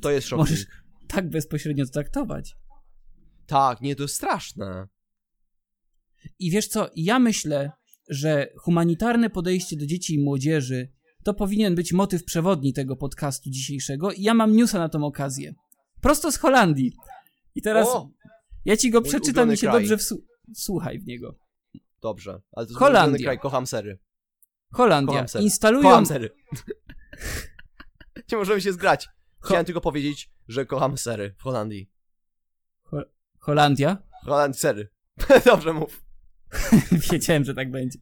To 0.00 0.10
jest 0.10 0.32
możesz 0.32 0.66
tak 1.08 1.30
bezpośrednio 1.30 1.86
to 1.86 1.92
traktować. 1.92 2.56
Tak, 3.46 3.80
nie, 3.80 3.96
to 3.96 4.02
jest 4.02 4.14
straszne. 4.14 4.88
I 6.38 6.50
wiesz 6.50 6.68
co, 6.68 6.90
ja 6.96 7.18
myślę, 7.18 7.70
że 8.08 8.48
humanitarne 8.56 9.30
podejście 9.30 9.76
do 9.76 9.86
dzieci 9.86 10.14
i 10.14 10.24
młodzieży 10.24 10.92
to 11.24 11.34
powinien 11.34 11.74
być 11.74 11.92
motyw 11.92 12.24
przewodni 12.24 12.72
tego 12.72 12.96
podcastu 12.96 13.50
dzisiejszego 13.50 14.12
i 14.12 14.22
ja 14.22 14.34
mam 14.34 14.56
newsa 14.56 14.78
na 14.78 14.88
tą 14.88 15.04
okazję. 15.04 15.54
Prosto 16.00 16.32
z 16.32 16.36
Holandii. 16.36 16.92
I 17.54 17.62
teraz 17.62 17.88
O, 17.88 18.10
ja 18.64 18.76
ci 18.76 18.90
go 18.90 19.02
przeczytam 19.02 19.52
i 19.52 19.56
się 19.56 19.66
kraj. 19.66 19.80
dobrze 19.82 19.96
wsłu- 19.96 20.22
słuchaj 20.54 20.98
w 20.98 21.06
niego. 21.06 21.38
dobrze. 22.02 22.30
Ale 22.52 22.66
to 22.66 22.70
jest 22.72 22.78
Holandia. 22.78 23.24
kraj, 23.24 23.38
kocham 23.38 23.66
sery. 23.66 23.98
Holandia. 24.72 25.12
Kocham 25.12 25.28
sery. 25.28 25.44
Instalują... 25.44 25.82
Kocham 25.82 26.06
sery. 26.06 26.30
Nie 28.32 28.38
możemy 28.38 28.60
się 28.60 28.72
zgrać. 28.72 29.06
Ho- 29.06 29.46
Chciałem 29.48 29.66
tylko 29.66 29.80
powiedzieć, 29.80 30.30
że 30.48 30.66
kocham 30.66 30.98
sery 30.98 31.34
w 31.38 31.42
Holandii. 31.42 31.90
Ho- 32.82 33.04
Holandia? 33.38 34.02
Holandii 34.24 34.60
sery. 34.60 34.88
Dobrze 35.44 35.72
mów. 35.72 36.02
Wiedziałem, 37.12 37.44
że 37.44 37.54
tak 37.54 37.70
będzie. 37.70 37.98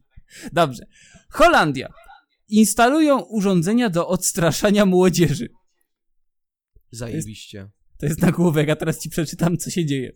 Dobrze. 0.53 0.85
Holandia. 1.29 1.93
Instalują 2.49 3.21
urządzenia 3.21 3.89
do 3.89 4.07
odstraszania 4.07 4.85
młodzieży. 4.85 5.49
Zajebiście. 6.91 7.69
To 7.97 8.05
jest 8.05 8.21
nagłówek, 8.21 8.69
a 8.69 8.75
teraz 8.75 8.99
ci 8.99 9.09
przeczytam, 9.09 9.57
co 9.57 9.69
się 9.69 9.85
dzieje. 9.85 10.11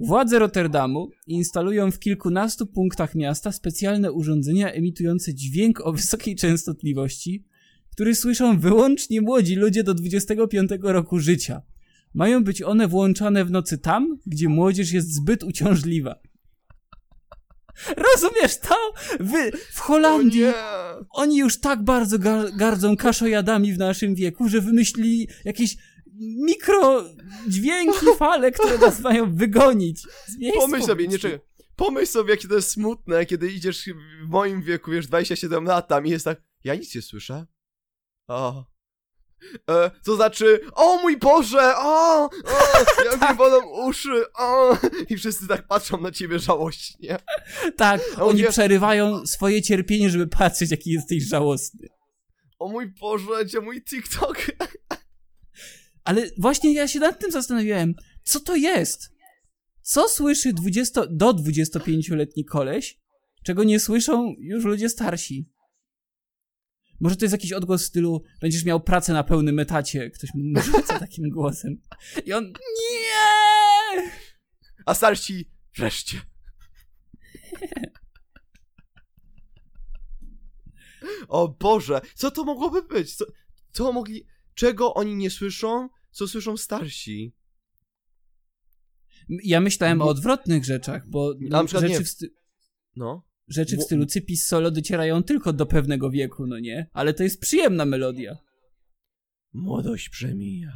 Władze 0.00 0.38
Rotterdamu 0.38 1.10
instalują 1.26 1.90
w 1.90 1.98
kilkunastu 1.98 2.66
punktach 2.66 3.14
miasta 3.14 3.52
specjalne 3.52 4.12
urządzenia 4.12 4.72
emitujące 4.72 5.34
dźwięk 5.34 5.80
o 5.80 5.92
wysokiej 5.92 6.36
częstotliwości, 6.36 7.44
który 7.90 8.14
słyszą 8.14 8.58
wyłącznie 8.58 9.20
młodzi 9.20 9.54
ludzie 9.54 9.84
do 9.84 9.94
25 9.94 10.70
roku 10.82 11.18
życia. 11.18 11.62
Mają 12.14 12.44
być 12.44 12.62
one 12.62 12.88
włączane 12.88 13.44
w 13.44 13.50
nocy 13.50 13.78
tam, 13.78 14.18
gdzie 14.26 14.48
młodzież 14.48 14.92
jest 14.92 15.14
zbyt 15.14 15.42
uciążliwa. 15.44 16.20
Rozumiesz 17.96 18.58
to? 18.58 18.76
Wy 19.20 19.50
w 19.72 19.80
Holandii 19.80 20.44
oni 21.10 21.38
już 21.38 21.60
tak 21.60 21.84
bardzo 21.84 22.18
gar 22.18 22.56
gardzą 22.56 22.96
kaszojadami 22.96 23.72
w 23.72 23.78
naszym 23.78 24.14
wieku, 24.14 24.48
że 24.48 24.60
wymyślili 24.60 25.28
jakieś 25.44 25.76
mikro 26.20 27.04
dźwięki, 27.48 28.06
fale, 28.18 28.50
które 28.52 28.78
nas 28.78 29.00
mają 29.00 29.34
wygonić. 29.36 30.02
z 30.26 30.38
miejsc 30.38 30.58
Pomyśl 30.58 30.86
sobie, 30.86 31.08
nie 31.08 31.18
czekaj. 31.18 31.40
Pomyśl 31.76 32.12
sobie, 32.12 32.30
jakie 32.30 32.48
to 32.48 32.54
jest 32.54 32.70
smutne, 32.70 33.26
kiedy 33.26 33.52
idziesz 33.52 33.88
w 34.24 34.28
moim 34.28 34.62
wieku, 34.62 34.90
wiesz, 34.90 35.06
27 35.06 35.64
lat 35.64 35.88
tam 35.88 36.06
i 36.06 36.10
jest 36.10 36.24
tak, 36.24 36.42
ja 36.64 36.74
nic 36.74 36.94
nie 36.94 37.02
słyszę. 37.02 37.46
O. 38.28 38.73
E, 39.70 39.90
to 40.04 40.16
znaczy, 40.16 40.60
o 40.74 40.96
mój 41.02 41.16
Boże, 41.16 41.74
o, 41.76 42.24
o 42.24 42.30
Tak. 43.20 43.30
mi 43.30 43.36
bolą 43.36 43.86
uszy, 43.88 44.24
o. 44.38 44.78
I 45.08 45.16
wszyscy 45.16 45.48
tak 45.48 45.66
patrzą 45.66 46.00
na 46.00 46.10
ciebie 46.10 46.38
żałośnie. 46.38 47.18
Tak, 47.76 48.00
A 48.16 48.22
oni 48.22 48.32
mówię- 48.40 48.50
przerywają 48.50 49.26
swoje 49.26 49.62
cierpienie, 49.62 50.10
żeby 50.10 50.26
patrzeć, 50.26 50.70
jaki 50.70 50.90
jesteś 50.90 51.24
żałosny. 51.28 51.88
O 52.58 52.68
mój 52.68 52.86
Boże, 53.00 53.44
gdzie 53.44 53.60
mój 53.60 53.82
TikTok? 53.84 54.46
Ale 56.04 56.22
właśnie 56.38 56.74
ja 56.74 56.88
się 56.88 57.00
nad 57.00 57.20
tym 57.20 57.30
zastanawiałem, 57.30 57.94
co 58.24 58.40
to 58.40 58.56
jest? 58.56 59.10
Co 59.82 60.08
słyszy 60.08 60.52
20, 60.52 61.02
do 61.10 61.30
25-letni 61.34 62.44
koleś, 62.44 62.98
czego 63.44 63.64
nie 63.64 63.80
słyszą 63.80 64.34
już 64.38 64.64
ludzie 64.64 64.88
starsi? 64.88 65.48
Może 67.00 67.16
to 67.16 67.24
jest 67.24 67.32
jakiś 67.32 67.52
odgłos 67.52 67.82
w 67.82 67.86
stylu, 67.86 68.22
będziesz 68.40 68.64
miał 68.64 68.80
pracę 68.80 69.12
na 69.12 69.24
pełnym 69.24 69.58
etacie. 69.58 70.10
Ktoś 70.10 70.30
mu 70.34 70.60
rzuca 70.62 70.98
takim 71.06 71.30
głosem. 71.30 71.80
I 72.26 72.32
on, 72.32 72.44
nie! 72.44 74.10
A 74.86 74.94
starsi, 74.94 75.50
wreszcie. 75.76 76.20
O 81.28 81.48
Boże, 81.48 82.00
co 82.14 82.30
to 82.30 82.44
mogłoby 82.44 82.82
być? 82.82 83.16
Co, 83.16 83.24
co 83.72 83.92
mogli... 83.92 84.26
Czego 84.54 84.94
oni 84.94 85.16
nie 85.16 85.30
słyszą, 85.30 85.88
co 86.10 86.28
słyszą 86.28 86.56
starsi? 86.56 87.34
Ja 89.28 89.60
myślałem 89.60 90.02
o 90.02 90.04
odwrotnych 90.08 90.64
rzeczach, 90.64 91.08
bo 91.08 91.34
Na 91.40 91.64
przykład 91.64 91.82
rzeczy, 91.82 91.98
nie- 91.98 92.04
w 92.04 92.08
sty- 92.08 92.34
No. 92.96 93.26
Rzeczy 93.48 93.76
w 93.76 93.82
stylu 93.82 94.06
cypis 94.06 94.46
solo 94.46 94.70
docierają 94.70 95.22
tylko 95.22 95.52
do 95.52 95.66
pewnego 95.66 96.10
wieku, 96.10 96.46
no 96.46 96.58
nie? 96.58 96.86
Ale 96.92 97.14
to 97.14 97.22
jest 97.22 97.40
przyjemna 97.40 97.84
melodia. 97.84 98.36
Młodość 99.52 100.08
przemija. 100.08 100.72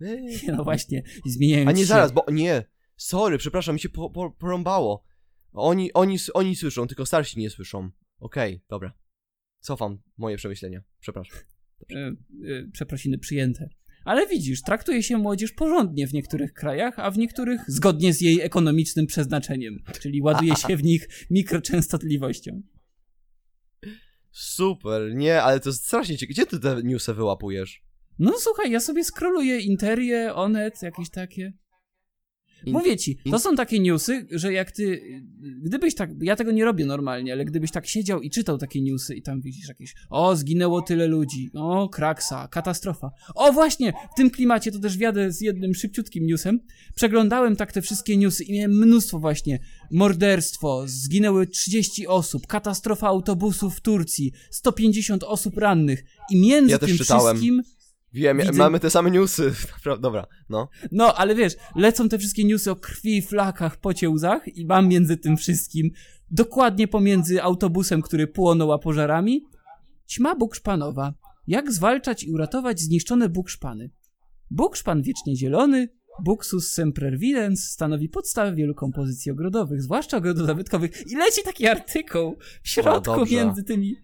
No 0.56 0.64
właśnie, 0.64 1.02
zmieniają 1.26 1.68
A 1.68 1.72
nie 1.72 1.82
się. 1.82 1.86
zaraz, 1.86 2.12
bo 2.12 2.24
nie. 2.32 2.64
Sorry, 2.96 3.38
przepraszam, 3.38 3.74
mi 3.74 3.80
się 3.80 3.88
po, 3.88 4.10
po, 4.10 4.30
porąbało. 4.30 5.04
Oni, 5.52 5.92
oni, 5.92 6.18
oni 6.34 6.56
słyszą, 6.56 6.86
tylko 6.86 7.06
starsi 7.06 7.38
nie 7.40 7.50
słyszą. 7.50 7.90
Okej, 8.18 8.60
dobra. 8.68 8.92
Cofam 9.60 9.98
moje 10.16 10.36
przemyślenia. 10.36 10.82
Przepraszam. 11.00 11.38
E, 11.90 11.96
e, 11.96 12.14
przeprosiny 12.72 13.18
przyjęte. 13.18 13.68
Ale 14.06 14.26
widzisz, 14.26 14.62
traktuje 14.62 15.02
się 15.02 15.18
młodzież 15.18 15.52
porządnie 15.52 16.06
w 16.06 16.12
niektórych 16.12 16.52
krajach, 16.52 16.98
a 16.98 17.10
w 17.10 17.18
niektórych 17.18 17.60
zgodnie 17.68 18.12
z 18.12 18.20
jej 18.20 18.40
ekonomicznym 18.40 19.06
przeznaczeniem, 19.06 19.82
czyli 20.00 20.22
ładuje 20.22 20.56
się 20.56 20.76
w 20.76 20.84
nich 20.84 21.08
mikroczęstotliwością. 21.30 22.62
Super, 24.30 25.14
nie, 25.14 25.42
ale 25.42 25.60
to 25.60 25.68
jest 25.68 25.86
strasznie 25.86 26.18
ciekawe. 26.18 26.32
Gdzie 26.32 26.46
ty 26.46 26.60
te 26.60 26.82
newsy 26.82 27.14
wyłapujesz? 27.14 27.82
No 28.18 28.32
słuchaj, 28.38 28.70
ja 28.70 28.80
sobie 28.80 29.04
scrolluję 29.04 29.60
Interię, 29.60 30.34
Onet, 30.34 30.82
jakieś 30.82 31.10
takie. 31.10 31.52
Mówię 32.66 32.96
ci, 32.96 33.18
to 33.30 33.38
są 33.38 33.56
takie 33.56 33.80
newsy, 33.80 34.26
że 34.30 34.52
jak 34.52 34.72
ty, 34.72 35.02
gdybyś 35.62 35.94
tak, 35.94 36.10
ja 36.20 36.36
tego 36.36 36.52
nie 36.52 36.64
robię 36.64 36.86
normalnie, 36.86 37.32
ale 37.32 37.44
gdybyś 37.44 37.70
tak 37.70 37.86
siedział 37.86 38.20
i 38.20 38.30
czytał 38.30 38.58
takie 38.58 38.82
newsy 38.82 39.14
i 39.14 39.22
tam 39.22 39.40
widzisz 39.40 39.68
jakieś, 39.68 39.94
o, 40.10 40.36
zginęło 40.36 40.82
tyle 40.82 41.06
ludzi, 41.06 41.50
o, 41.54 41.88
kraksa, 41.88 42.48
katastrofa. 42.48 43.10
O, 43.34 43.52
właśnie, 43.52 43.92
w 43.92 44.16
tym 44.16 44.30
klimacie 44.30 44.72
to 44.72 44.78
też 44.78 44.96
wjadę 44.96 45.32
z 45.32 45.40
jednym 45.40 45.74
szybciutkim 45.74 46.26
newsem. 46.26 46.60
Przeglądałem 46.94 47.56
tak 47.56 47.72
te 47.72 47.82
wszystkie 47.82 48.16
newsy 48.16 48.44
i 48.44 48.52
miałem 48.52 48.70
mnóstwo 48.78 49.18
właśnie. 49.18 49.58
Morderstwo, 49.90 50.84
zginęły 50.86 51.46
30 51.46 52.06
osób, 52.06 52.46
katastrofa 52.46 53.06
autobusów 53.06 53.76
w 53.76 53.80
Turcji, 53.80 54.32
150 54.50 55.24
osób 55.24 55.58
rannych 55.58 56.04
i 56.30 56.40
między 56.40 56.70
Ja 56.70 56.78
tym 56.78 56.96
czytałem. 56.96 57.36
wszystkim 57.36 57.62
Wiem, 58.16 58.38
Widzę- 58.38 58.58
mamy 58.58 58.80
te 58.80 58.90
same 58.90 59.10
newsy. 59.10 59.52
Dobra, 60.00 60.26
no. 60.48 60.68
No, 60.92 61.14
ale 61.14 61.34
wiesz, 61.34 61.56
lecą 61.74 62.08
te 62.08 62.18
wszystkie 62.18 62.44
newsy 62.44 62.70
o 62.70 62.76
krwi, 62.76 63.22
flakach, 63.22 63.76
pocie, 63.76 64.10
łzach 64.10 64.48
i 64.48 64.66
mam 64.66 64.88
między 64.88 65.16
tym 65.16 65.36
wszystkim, 65.36 65.90
dokładnie 66.30 66.88
pomiędzy 66.88 67.42
autobusem, 67.42 68.02
który 68.02 68.26
płonął, 68.26 68.72
a 68.72 68.78
pożarami, 68.78 69.44
ćma 70.10 70.34
bukszpanowa. 70.34 71.14
Jak 71.46 71.72
zwalczać 71.72 72.24
i 72.24 72.32
uratować 72.32 72.80
zniszczone 72.80 73.28
bukszpany? 73.28 73.90
Bukszpan 74.50 75.02
wiecznie 75.02 75.36
zielony, 75.36 75.88
Buxus 76.24 76.70
sempervirens 76.70 77.70
stanowi 77.70 78.08
podstawę 78.08 78.54
wielu 78.54 78.74
kompozycji 78.74 79.32
ogrodowych, 79.32 79.82
zwłaszcza 79.82 80.16
ogrodów 80.16 80.46
zabytkowych. 80.46 81.10
I 81.12 81.16
leci 81.16 81.42
taki 81.44 81.66
artykuł 81.66 82.36
w 82.62 82.68
środku 82.68 83.26
między 83.30 83.64
tymi 83.64 83.96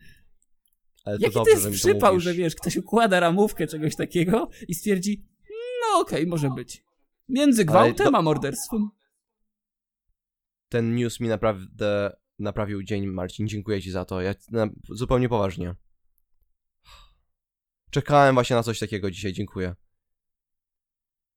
Ale 1.04 1.18
to 1.18 1.22
Jaki 1.22 1.34
to 1.34 1.40
dobrze, 1.40 1.50
jest 1.50 1.62
że 1.62 1.68
mi 1.70 1.76
to 1.76 1.78
przypał, 1.78 2.12
mówisz. 2.12 2.24
że 2.24 2.34
wiesz, 2.34 2.54
ktoś 2.54 2.76
układa 2.76 3.20
ramówkę 3.20 3.66
czegoś 3.66 3.96
takiego 3.96 4.48
i 4.68 4.74
stwierdzi, 4.74 5.24
no 5.80 6.00
okej, 6.00 6.26
może 6.26 6.50
być. 6.50 6.84
Między 7.28 7.64
gwałtem 7.64 8.12
do- 8.12 8.18
a 8.18 8.22
morderstwem. 8.22 8.88
Ten 10.68 10.94
news 10.94 11.20
mi 11.20 11.28
naprawdę 11.28 12.16
naprawił 12.38 12.82
dzień, 12.82 13.06
Marcin. 13.06 13.48
Dziękuję 13.48 13.82
ci 13.82 13.90
za 13.90 14.04
to. 14.04 14.20
Ja 14.20 14.34
na, 14.50 14.68
zupełnie 14.88 15.28
poważnie. 15.28 15.74
Czekałem 17.90 18.34
właśnie 18.34 18.56
na 18.56 18.62
coś 18.62 18.78
takiego 18.78 19.10
dzisiaj, 19.10 19.32
dziękuję. 19.32 19.74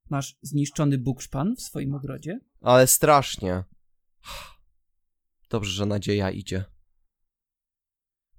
Masz 0.09 0.35
zniszczony 0.41 0.97
bukszpan 0.97 1.55
w 1.55 1.61
swoim 1.61 1.93
ogrodzie? 1.95 2.39
Ale 2.61 2.87
strasznie. 2.87 3.63
Dobrze, 5.49 5.71
że 5.71 5.85
nadzieja 5.85 6.31
idzie. 6.31 6.65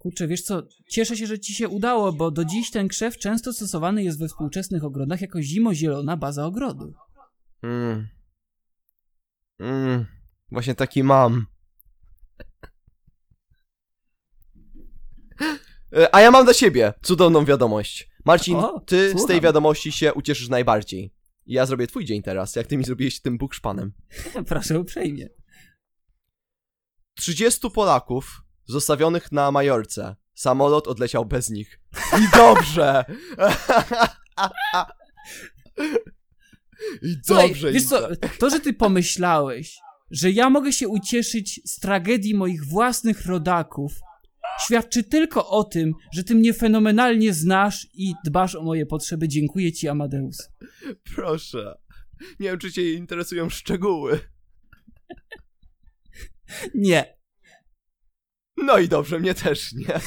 Kurczę, 0.07 0.27
wiesz 0.27 0.43
co, 0.43 0.63
cieszę 0.89 1.17
się, 1.17 1.27
że 1.27 1.39
ci 1.39 1.55
się 1.55 1.69
udało, 1.69 2.13
bo 2.13 2.31
do 2.31 2.45
dziś 2.45 2.71
ten 2.71 2.89
krzew 2.89 3.19
często 3.19 3.53
stosowany 3.53 4.03
jest 4.05 4.19
we 4.19 4.29
współczesnych 4.29 4.85
ogrodach 4.85 5.21
jako 5.21 5.43
zimozielona 5.43 6.17
baza 6.17 6.47
ogrodu. 6.47 6.95
Mm. 7.63 8.09
Mm. 9.59 10.07
Właśnie 10.51 10.75
taki 10.75 11.03
mam. 11.05 11.47
E, 15.93 16.15
A 16.15 16.21
ja 16.21 16.31
mam 16.31 16.45
dla 16.45 16.55
ciebie 16.55 16.93
cudowną 17.03 17.45
wiadomość. 17.45 18.11
Marcin, 18.25 18.57
O, 18.57 18.81
ty 18.81 19.09
z 19.11 19.13
tej 19.13 19.19
słucham. 19.21 19.41
wiadomości 19.41 19.93
się 19.93 20.15
ucieszysz 20.15 20.49
najbardziej. 20.49 21.15
Ja 21.47 21.67
zrobię 21.67 21.87
twój 21.87 22.05
dzień 22.05 22.23
teraz, 22.23 22.57
jak 22.57 22.67
ty 22.67 22.77
mi 22.77 22.85
zrobiłeś 22.85 23.21
tym 23.21 23.39
bukszpanem. 23.39 23.93
Proszę 24.49 24.81
uprzejmie. 24.81 25.29
30 27.15 27.71
Polaków 27.71 28.46
zostawionych 28.67 29.33
na 29.33 29.51
Majorce. 29.51 30.17
Samolot 30.35 30.89
odleciał 30.89 31.25
bez 31.25 31.51
nich. 31.51 31.81
I 32.21 32.37
dobrze! 32.37 33.05
I 37.03 37.17
Słuchaj, 37.25 37.49
dobrze 37.49 37.73
wiesz 37.73 37.83
im 37.83 37.89
co, 37.89 38.09
to, 38.39 38.51
że 38.51 38.61
ty 38.61 38.73
pomyślałeś, 38.73 39.79
że 40.11 40.31
ja 40.31 40.51
mogę 40.51 40.73
się 40.73 40.89
ucieszyć 40.89 41.61
z 41.65 41.77
tragedii 41.77 42.35
moich 42.35 42.65
własnych 42.65 43.27
rodaków, 43.27 44.01
świadczy 44.65 45.05
tylko 45.05 45.49
o 45.49 45.65
tym, 45.65 45.93
że 46.13 46.25
ty 46.25 46.35
mnie 46.35 46.55
fenomenalnie 46.55 47.35
znasz 47.35 47.87
i 47.95 48.15
dbasz 48.25 48.55
o 48.55 48.63
moje 48.63 48.87
potrzeby. 48.87 49.29
Dziękuję 49.29 49.73
ci, 49.73 49.89
Amadeus. 49.89 50.51
Proszę. 51.15 51.79
Nie 52.41 52.49
wiem, 52.51 52.59
czy 52.59 52.73
cię 52.73 52.93
interesują 52.93 53.49
szczegóły. 53.49 54.21
Nie. 56.75 57.16
No 58.57 58.79
i 58.79 58.89
dobrze, 58.89 59.19
mnie 59.19 59.35
też 59.35 59.73
nie. 59.73 59.87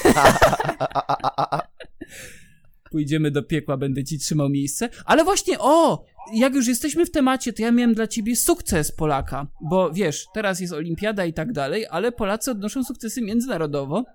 Pójdziemy 2.91 3.31
do 3.31 3.43
piekła, 3.43 3.77
będę 3.77 4.03
ci 4.03 4.19
trzymał 4.19 4.49
miejsce. 4.49 4.89
Ale 5.05 5.23
właśnie, 5.23 5.59
o! 5.59 6.05
Jak 6.33 6.55
już 6.55 6.67
jesteśmy 6.67 7.05
w 7.05 7.11
temacie, 7.11 7.53
to 7.53 7.61
ja 7.61 7.71
miałem 7.71 7.93
dla 7.93 8.07
ciebie 8.07 8.35
sukces 8.35 8.91
Polaka. 8.91 9.47
Bo 9.69 9.91
wiesz, 9.91 10.25
teraz 10.33 10.59
jest 10.59 10.73
olimpiada 10.73 11.25
i 11.25 11.33
tak 11.33 11.51
dalej, 11.51 11.85
ale 11.89 12.11
Polacy 12.11 12.51
odnoszą 12.51 12.83
sukcesy 12.83 13.21
międzynarodowo. 13.21 14.05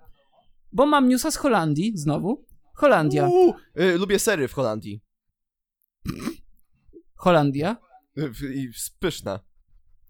Bo 0.71 0.85
mam 0.85 1.09
newsa 1.09 1.31
z 1.31 1.35
Holandii, 1.35 1.91
znowu. 1.95 2.45
Holandia. 2.75 3.27
Uuu, 3.27 3.53
y, 3.79 3.97
lubię 3.97 4.19
sery 4.19 4.47
w 4.47 4.53
Holandii. 4.53 5.01
Holandia. 7.15 7.77
Y, 8.17 8.31
pyszne. 8.99 9.39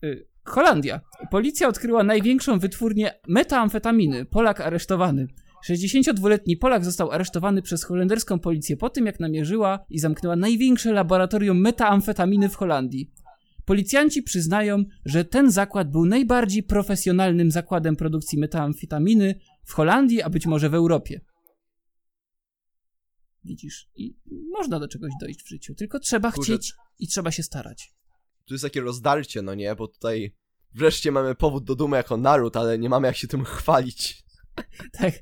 Y, 0.03 0.27
Holandia. 0.45 1.01
Policja 1.31 1.67
odkryła 1.67 2.03
największą 2.03 2.59
wytwórnię 2.59 3.13
metamfetaminy. 3.27 4.25
Polak 4.25 4.61
aresztowany. 4.61 5.27
62-letni 5.69 6.57
Polak 6.57 6.85
został 6.85 7.11
aresztowany 7.11 7.61
przez 7.61 7.83
holenderską 7.83 8.39
policję 8.39 8.77
po 8.77 8.89
tym, 8.89 9.05
jak 9.05 9.19
namierzyła 9.19 9.85
i 9.89 9.99
zamknęła 9.99 10.35
największe 10.35 10.93
laboratorium 10.93 11.61
metamfetaminy 11.61 12.49
w 12.49 12.55
Holandii. 12.55 13.11
Policjanci 13.65 14.23
przyznają, 14.23 14.83
że 15.05 15.25
ten 15.25 15.51
zakład 15.51 15.91
był 15.91 16.05
najbardziej 16.05 16.63
profesjonalnym 16.63 17.51
zakładem 17.51 17.95
produkcji 17.95 18.39
metamfetaminy 18.39 19.39
w 19.65 19.73
Holandii, 19.73 20.21
a 20.21 20.29
być 20.29 20.45
może 20.45 20.69
w 20.69 20.73
Europie. 20.73 21.21
Widzisz, 23.43 23.89
i 23.95 24.15
można 24.51 24.79
do 24.79 24.87
czegoś 24.87 25.11
dojść 25.21 25.43
w 25.43 25.49
życiu, 25.49 25.75
tylko 25.75 25.99
trzeba 25.99 26.31
chcieć 26.31 26.73
i 26.99 27.07
trzeba 27.07 27.31
się 27.31 27.43
starać. 27.43 27.93
Tu 28.45 28.53
jest 28.53 28.63
takie 28.63 28.81
rozdarcie, 28.81 29.41
no 29.41 29.55
nie? 29.55 29.75
Bo 29.75 29.87
tutaj 29.87 30.35
wreszcie 30.73 31.11
mamy 31.11 31.35
powód 31.35 31.63
do 31.63 31.75
dumy 31.75 31.97
jako 31.97 32.17
naród, 32.17 32.57
ale 32.57 32.79
nie 32.79 32.89
mamy 32.89 33.07
jak 33.07 33.15
się 33.15 33.27
tym 33.27 33.43
chwalić. 33.55 34.25
Tak, 34.91 35.13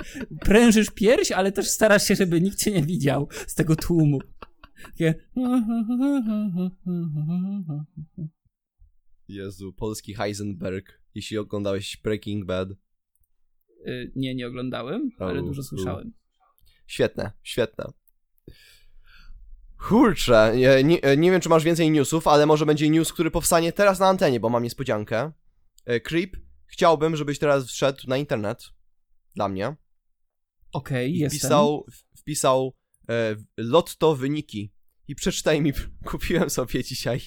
prężysz 0.41 0.89
pierś, 0.89 1.31
ale 1.31 1.51
też 1.51 1.67
starasz 1.69 2.03
się, 2.07 2.15
żeby 2.15 2.41
nikt 2.41 2.57
cię 2.57 2.71
nie 2.71 2.83
widział 2.83 3.27
z 3.47 3.55
tego 3.55 3.75
tłumu. 3.75 4.19
Takie... 4.85 5.15
Jezu, 9.27 9.73
polski 9.73 10.13
Heisenberg. 10.13 11.01
Jeśli 11.15 11.37
oglądałeś 11.37 11.97
Breaking 12.03 12.45
Bad. 12.45 12.69
Y, 13.87 14.11
Nie, 14.15 14.35
nie 14.35 14.47
oglądałem, 14.47 15.09
ale 15.19 15.41
dużo 15.43 15.63
słyszałem. 15.63 16.13
Świetne, 16.87 17.31
świetne. 17.43 17.85
Kurczę, 19.87 20.53
nie, 20.55 20.83
nie, 20.83 21.17
nie 21.17 21.31
wiem 21.31 21.41
czy 21.41 21.49
masz 21.49 21.63
więcej 21.63 21.91
newsów, 21.91 22.27
ale 22.27 22.45
może 22.45 22.65
będzie 22.65 22.89
news, 22.89 23.13
który 23.13 23.31
powstanie 23.31 23.73
teraz 23.73 23.99
na 23.99 24.07
antenie, 24.07 24.39
bo 24.39 24.49
mam 24.49 24.63
niespodziankę. 24.63 25.31
E, 25.85 25.99
Creep, 25.99 26.37
chciałbym, 26.65 27.15
żebyś 27.15 27.39
teraz 27.39 27.65
wszedł 27.67 28.01
na 28.07 28.17
internet. 28.17 28.63
Dla 29.35 29.49
mnie. 29.49 29.75
Okej, 30.73 31.15
I 31.15 31.17
jestem. 31.17 31.39
wpisał, 31.39 31.85
wpisał 32.17 32.73
e, 33.09 33.35
lotto 33.57 34.15
wyniki. 34.15 34.73
I 35.07 35.15
przeczytaj 35.15 35.61
mi, 35.61 35.73
kupiłem 36.11 36.49
sobie 36.49 36.83
dzisiaj. 36.83 37.21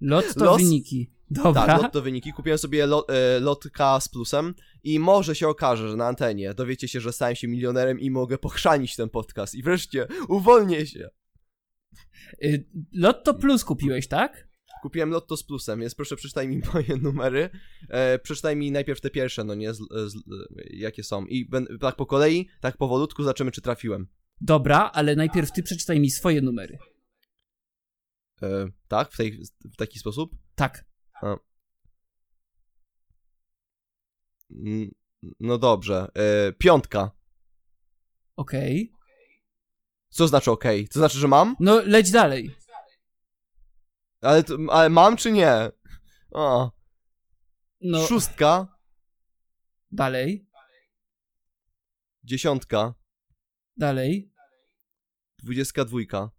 Lot 0.00 0.34
to 0.34 0.44
los- 0.44 0.62
wyniki. 0.62 1.12
Dobra. 1.30 1.66
Tak, 1.66 1.82
lotto 1.82 2.02
wyniki. 2.02 2.32
Kupiłem 2.32 2.58
sobie 2.58 2.86
lo, 2.86 3.08
e, 3.08 3.40
lotka 3.40 4.00
z 4.00 4.08
plusem 4.08 4.54
i 4.82 4.98
może 4.98 5.34
się 5.34 5.48
okaże, 5.48 5.88
że 5.88 5.96
na 5.96 6.06
antenie 6.06 6.54
dowiecie 6.54 6.88
się, 6.88 7.00
że 7.00 7.12
stałem 7.12 7.36
się 7.36 7.48
milionerem 7.48 8.00
i 8.00 8.10
mogę 8.10 8.38
pochrzanić 8.38 8.96
ten 8.96 9.08
podcast. 9.10 9.54
I 9.54 9.62
wreszcie 9.62 10.06
uwolnię 10.28 10.86
się. 10.86 11.08
Y, 12.44 12.64
Lotto 12.92 13.34
Plus 13.34 13.64
kupiłeś, 13.64 14.08
tak? 14.08 14.48
Kupiłem 14.82 15.10
lotto 15.10 15.36
z 15.36 15.44
plusem, 15.44 15.80
więc 15.80 15.94
proszę 15.94 16.16
przeczytaj 16.16 16.48
mi 16.48 16.60
moje 16.74 16.96
numery. 17.02 17.50
E, 17.88 18.18
przeczytaj 18.18 18.56
mi 18.56 18.72
najpierw 18.72 19.00
te 19.00 19.10
pierwsze, 19.10 19.44
no 19.44 19.54
nie, 19.54 19.74
z, 19.74 19.78
z, 20.06 20.14
jakie 20.70 21.02
są. 21.04 21.26
I 21.26 21.48
ben, 21.48 21.66
tak 21.80 21.96
po 21.96 22.06
kolei, 22.06 22.48
tak 22.60 22.76
powolutku 22.76 23.22
zobaczymy, 23.22 23.50
czy 23.50 23.60
trafiłem. 23.62 24.06
Dobra, 24.40 24.90
ale 24.94 25.16
najpierw 25.16 25.52
ty 25.52 25.62
przeczytaj 25.62 26.00
mi 26.00 26.10
swoje 26.10 26.40
numery. 26.42 26.78
E, 28.42 28.66
tak, 28.88 29.12
w, 29.12 29.16
tej, 29.16 29.42
w 29.72 29.76
taki 29.76 29.98
sposób. 29.98 30.36
Tak. 30.54 30.84
Mm, 34.50 34.90
No 35.40 35.58
dobrze. 35.58 36.08
E, 36.14 36.52
piątka. 36.52 37.10
Okej. 38.36 38.92
Co 40.08 40.28
znaczy 40.28 40.50
OK? 40.50 40.64
To 40.92 40.98
znaczy, 40.98 41.18
że 41.18 41.28
mam? 41.28 41.56
No, 41.60 41.80
leć 41.84 42.10
dalej. 42.10 42.56
Ale, 44.20 44.44
to, 44.44 44.56
ale 44.70 44.88
mam 44.88 45.16
czy 45.16 45.32
nie? 45.32 45.52
O. 46.30 46.72
No, 47.80 48.06
Szóstka. 48.06 48.78
dalej, 49.92 50.48
Dziesiątka. 52.24 52.94
dalej. 53.76 54.32
Dwudziestka 55.38 55.84
dwójka. 55.84 56.30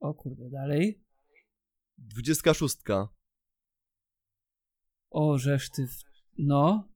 O 0.00 0.14
kurde, 0.14 0.50
dalej. 0.50 1.04
Dwudziestka 1.98 2.54
szóstka. 2.54 3.08
O, 5.10 5.38
żeż 5.38 5.70
ty... 5.70 5.86
W... 5.86 6.02
No. 6.38 6.88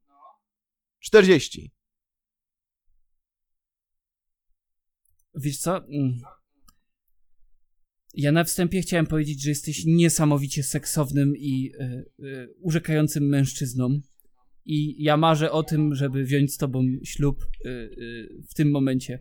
Czterdzieści. 0.98 1.73
Wiesz 5.36 5.58
co? 5.58 5.76
Mm. 5.76 6.20
Ja 8.14 8.32
na 8.32 8.44
wstępie 8.44 8.80
chciałem 8.82 9.06
powiedzieć, 9.06 9.42
że 9.42 9.50
jesteś 9.50 9.84
niesamowicie 9.86 10.62
seksownym 10.62 11.36
i 11.36 11.72
y, 11.80 12.24
y, 12.24 12.54
urzekającym 12.60 13.28
mężczyzną. 13.28 14.00
I 14.64 15.04
ja 15.04 15.16
marzę 15.16 15.52
o 15.52 15.62
tym, 15.62 15.94
żeby 15.94 16.24
wziąć 16.24 16.54
z 16.54 16.56
tobą 16.56 16.82
ślub 17.04 17.44
y, 17.66 18.44
w 18.50 18.54
tym 18.54 18.70
momencie. 18.70 19.18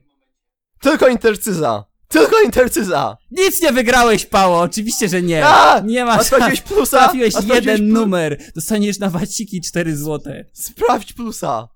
Tylko 0.81 1.07
intercyza! 1.07 1.85
Tylko 2.07 2.41
intercyza! 2.41 3.17
Nic 3.31 3.61
nie 3.61 3.71
wygrałeś, 3.73 4.25
Pało! 4.25 4.61
Oczywiście, 4.61 5.09
że 5.09 5.21
nie. 5.21 5.45
A! 5.45 5.79
Nie 5.79 6.05
masz 6.05 6.25
sprawdziłeś 6.25 6.59
szans. 6.59 6.71
plusa? 6.71 6.97
Trafiłeś 6.97 7.33
jeden 7.53 7.81
plu- 7.81 7.93
numer. 7.93 8.51
Dostaniesz 8.55 8.99
na 8.99 9.09
waciki 9.09 9.61
4 9.61 9.97
złote. 9.97 10.45
Sprawdź 10.53 11.13
plusa! 11.13 11.69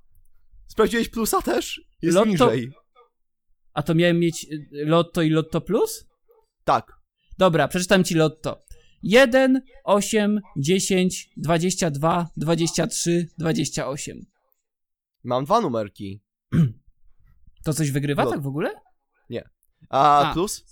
Sprawdziłeś 0.67 1.10
plusa 1.10 1.41
też? 1.41 1.82
Jest 2.02 2.17
Lotto- 2.17 2.30
niżej. 2.30 2.71
A 3.77 3.83
to 3.83 3.95
miałem 3.95 4.19
mieć 4.19 4.43
y, 4.43 4.67
Lotto 4.71 5.21
i 5.21 5.29
Lotto 5.29 5.61
Plus? 5.61 6.05
Tak. 6.63 6.91
Dobra, 7.37 7.67
przeczytam 7.67 8.03
ci 8.03 8.15
Lotto. 8.15 8.65
1, 9.03 9.61
8, 9.83 10.39
10, 10.57 11.29
22, 11.37 12.29
23, 12.37 13.27
28. 13.37 14.25
Mam 15.23 15.45
dwa 15.45 15.61
numerki. 15.61 16.21
To 17.65 17.73
coś 17.73 17.91
wygrywa 17.91 18.23
Lot- 18.23 18.29
tak 18.29 18.41
w 18.41 18.47
ogóle? 18.47 18.69
A, 19.89 20.29
A. 20.29 20.33
plus? 20.33 20.65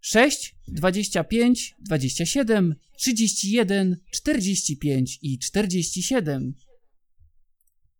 6, 0.00 0.56
25, 0.68 1.74
27, 1.78 2.74
31, 2.98 3.96
45 4.12 5.18
i 5.22 5.38
47. 5.38 6.54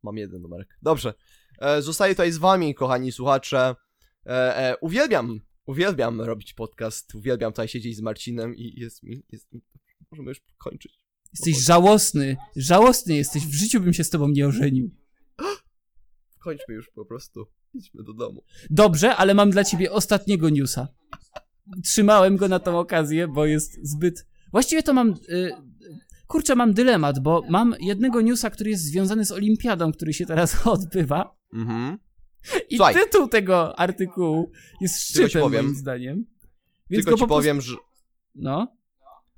Mam 0.03 0.17
jeden 0.17 0.43
numerek. 0.43 0.79
Dobrze. 0.83 1.15
E, 1.61 1.83
zostaję 1.83 2.15
tutaj 2.15 2.33
z 2.33 2.39
wami, 2.39 2.75
kochani 2.75 3.13
słuchacze. 3.13 3.75
E, 4.27 4.57
e, 4.57 4.77
uwielbiam, 4.77 5.41
uwielbiam 5.67 6.21
robić 6.21 6.55
podcast. 6.55 7.15
Uwielbiam 7.15 7.53
tutaj 7.53 7.69
siedzieć 7.69 7.97
z 7.97 8.01
Marcinem 8.01 8.57
i 8.57 8.81
jest 8.81 9.03
mi, 9.03 9.23
jest 9.33 9.53
mi... 9.53 9.61
Możemy 10.11 10.29
już 10.29 10.41
kończyć. 10.59 11.01
Jesteś 11.33 11.65
żałosny. 11.65 12.37
Żałosny 12.57 13.15
jesteś. 13.15 13.47
W 13.47 13.55
życiu 13.55 13.81
bym 13.81 13.93
się 13.93 14.05
z 14.05 14.11
tobą 14.11 14.29
nie 14.29 14.47
ożenił. 14.47 14.91
Kończmy 16.45 16.75
już 16.75 16.91
po 16.91 17.05
prostu. 17.05 17.47
Idźmy 17.75 18.03
do 18.05 18.13
domu. 18.13 18.45
Dobrze, 18.71 19.17
ale 19.17 19.35
mam 19.35 19.51
dla 19.51 19.65
ciebie 19.65 19.93
ostatniego 19.93 20.51
newsa. 20.51 20.89
Trzymałem 21.85 22.37
go 22.37 22.49
na 22.49 22.59
tą 22.59 22.79
okazję, 22.79 23.29
bo 23.29 23.47
jest 23.47 23.79
zbyt. 23.83 24.27
Właściwie 24.53 24.83
to 24.83 24.93
mam. 24.93 25.15
Y... 25.29 25.51
Kurczę, 26.27 26.55
mam 26.55 26.75
dylemat, 26.75 27.19
bo 27.19 27.43
mam 27.49 27.75
jednego 27.81 28.21
newsa, 28.21 28.51
który 28.51 28.71
jest 28.71 28.85
związany 28.85 29.25
z 29.25 29.33
olimpiadą, 29.33 29.93
który 29.93 30.13
się 30.13 30.27
teraz 30.27 30.57
odbywa. 30.67 31.37
Mhm. 31.53 31.99
I 32.71 32.77
Słuchaj. 32.77 32.95
tytuł 32.95 33.29
tego 33.29 33.79
artykułu 33.79 34.51
jest 34.81 35.03
szczytem, 35.03 35.43
powiem. 35.43 35.65
moim 35.65 35.77
zdaniem. 35.77 36.27
Więc 36.91 37.05
Tylko 37.05 37.11
go 37.11 37.17
ci 37.17 37.21
po 37.21 37.27
prostu- 37.27 37.41
powiem, 37.43 37.61
że... 37.61 37.77
No. 38.35 38.77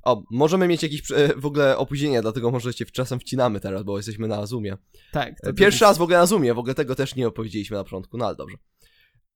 O, 0.02 0.22
możemy 0.30 0.68
mieć 0.68 0.82
jakieś 0.82 1.10
e, 1.10 1.28
w 1.36 1.46
ogóle 1.46 1.76
opóźnienie, 1.78 2.22
dlatego 2.22 2.50
może 2.50 2.72
się 2.72 2.84
czasem 2.84 3.20
wcinamy 3.20 3.60
teraz, 3.60 3.82
bo 3.82 3.96
jesteśmy 3.96 4.28
na 4.28 4.46
Zoomie. 4.46 4.76
Tak. 5.12 5.40
to 5.40 5.54
Pierwszy 5.54 5.84
raz 5.84 5.98
w 5.98 6.02
ogóle 6.02 6.18
na 6.18 6.26
Zoomie, 6.26 6.54
w 6.54 6.58
ogóle 6.58 6.74
tego 6.74 6.94
też 6.94 7.14
nie 7.16 7.28
opowiedzieliśmy 7.28 7.76
na 7.76 7.84
początku, 7.84 8.18
no 8.18 8.26
ale 8.26 8.36
dobrze. 8.36 8.56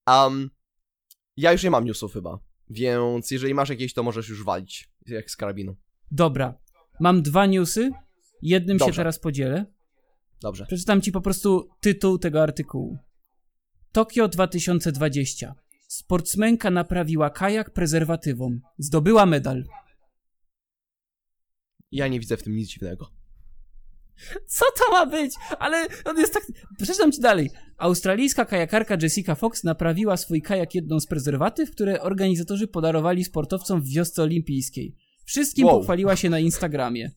Um, 0.06 0.50
ja 1.36 1.52
już 1.52 1.62
nie 1.62 1.70
mam 1.70 1.84
newsów 1.84 2.12
chyba, 2.12 2.38
więc 2.70 3.30
jeżeli 3.30 3.54
masz 3.54 3.68
jakieś, 3.68 3.94
to 3.94 4.02
możesz 4.02 4.28
już 4.28 4.44
walić, 4.44 4.88
jak 5.06 5.30
z 5.30 5.36
karabinu. 5.36 5.76
Dobra. 6.10 6.54
Mam 7.00 7.22
dwa 7.22 7.46
newsy. 7.46 7.90
Jednym 8.42 8.78
się 8.78 8.84
Dobrze. 8.84 8.96
teraz 9.00 9.18
podzielę. 9.18 9.66
Dobrze. 10.40 10.66
Przeczytam 10.66 11.00
ci 11.00 11.12
po 11.12 11.20
prostu 11.20 11.68
tytuł 11.80 12.18
tego 12.18 12.42
artykułu. 12.42 12.98
Tokio 13.92 14.28
2020. 14.28 15.54
Sportsmenka 15.88 16.70
naprawiła 16.70 17.30
kajak 17.30 17.70
prezerwatywą. 17.70 18.58
Zdobyła 18.78 19.26
medal. 19.26 19.64
Ja 21.90 22.08
nie 22.08 22.20
widzę 22.20 22.36
w 22.36 22.42
tym 22.42 22.56
nic 22.56 22.68
dziwnego. 22.68 23.10
Co 24.46 24.64
to 24.78 24.92
ma 24.92 25.06
być? 25.06 25.34
Ale 25.58 25.86
on 26.04 26.18
jest 26.18 26.34
tak... 26.34 26.42
Przeczytam 26.82 27.12
ci 27.12 27.20
dalej. 27.20 27.50
Australijska 27.78 28.44
kajakarka 28.44 28.96
Jessica 29.02 29.34
Fox 29.34 29.64
naprawiła 29.64 30.16
swój 30.16 30.42
kajak 30.42 30.74
jedną 30.74 31.00
z 31.00 31.06
prezerwatyw, 31.06 31.70
które 31.70 32.00
organizatorzy 32.00 32.68
podarowali 32.68 33.24
sportowcom 33.24 33.82
w 33.82 33.88
wiosce 33.88 34.22
olimpijskiej. 34.22 34.96
Wszystkim 35.24 35.66
Wow. 35.66 35.78
pochwaliła 35.78 36.16
się 36.16 36.30
na 36.30 36.38
Instagramie. 36.38 37.10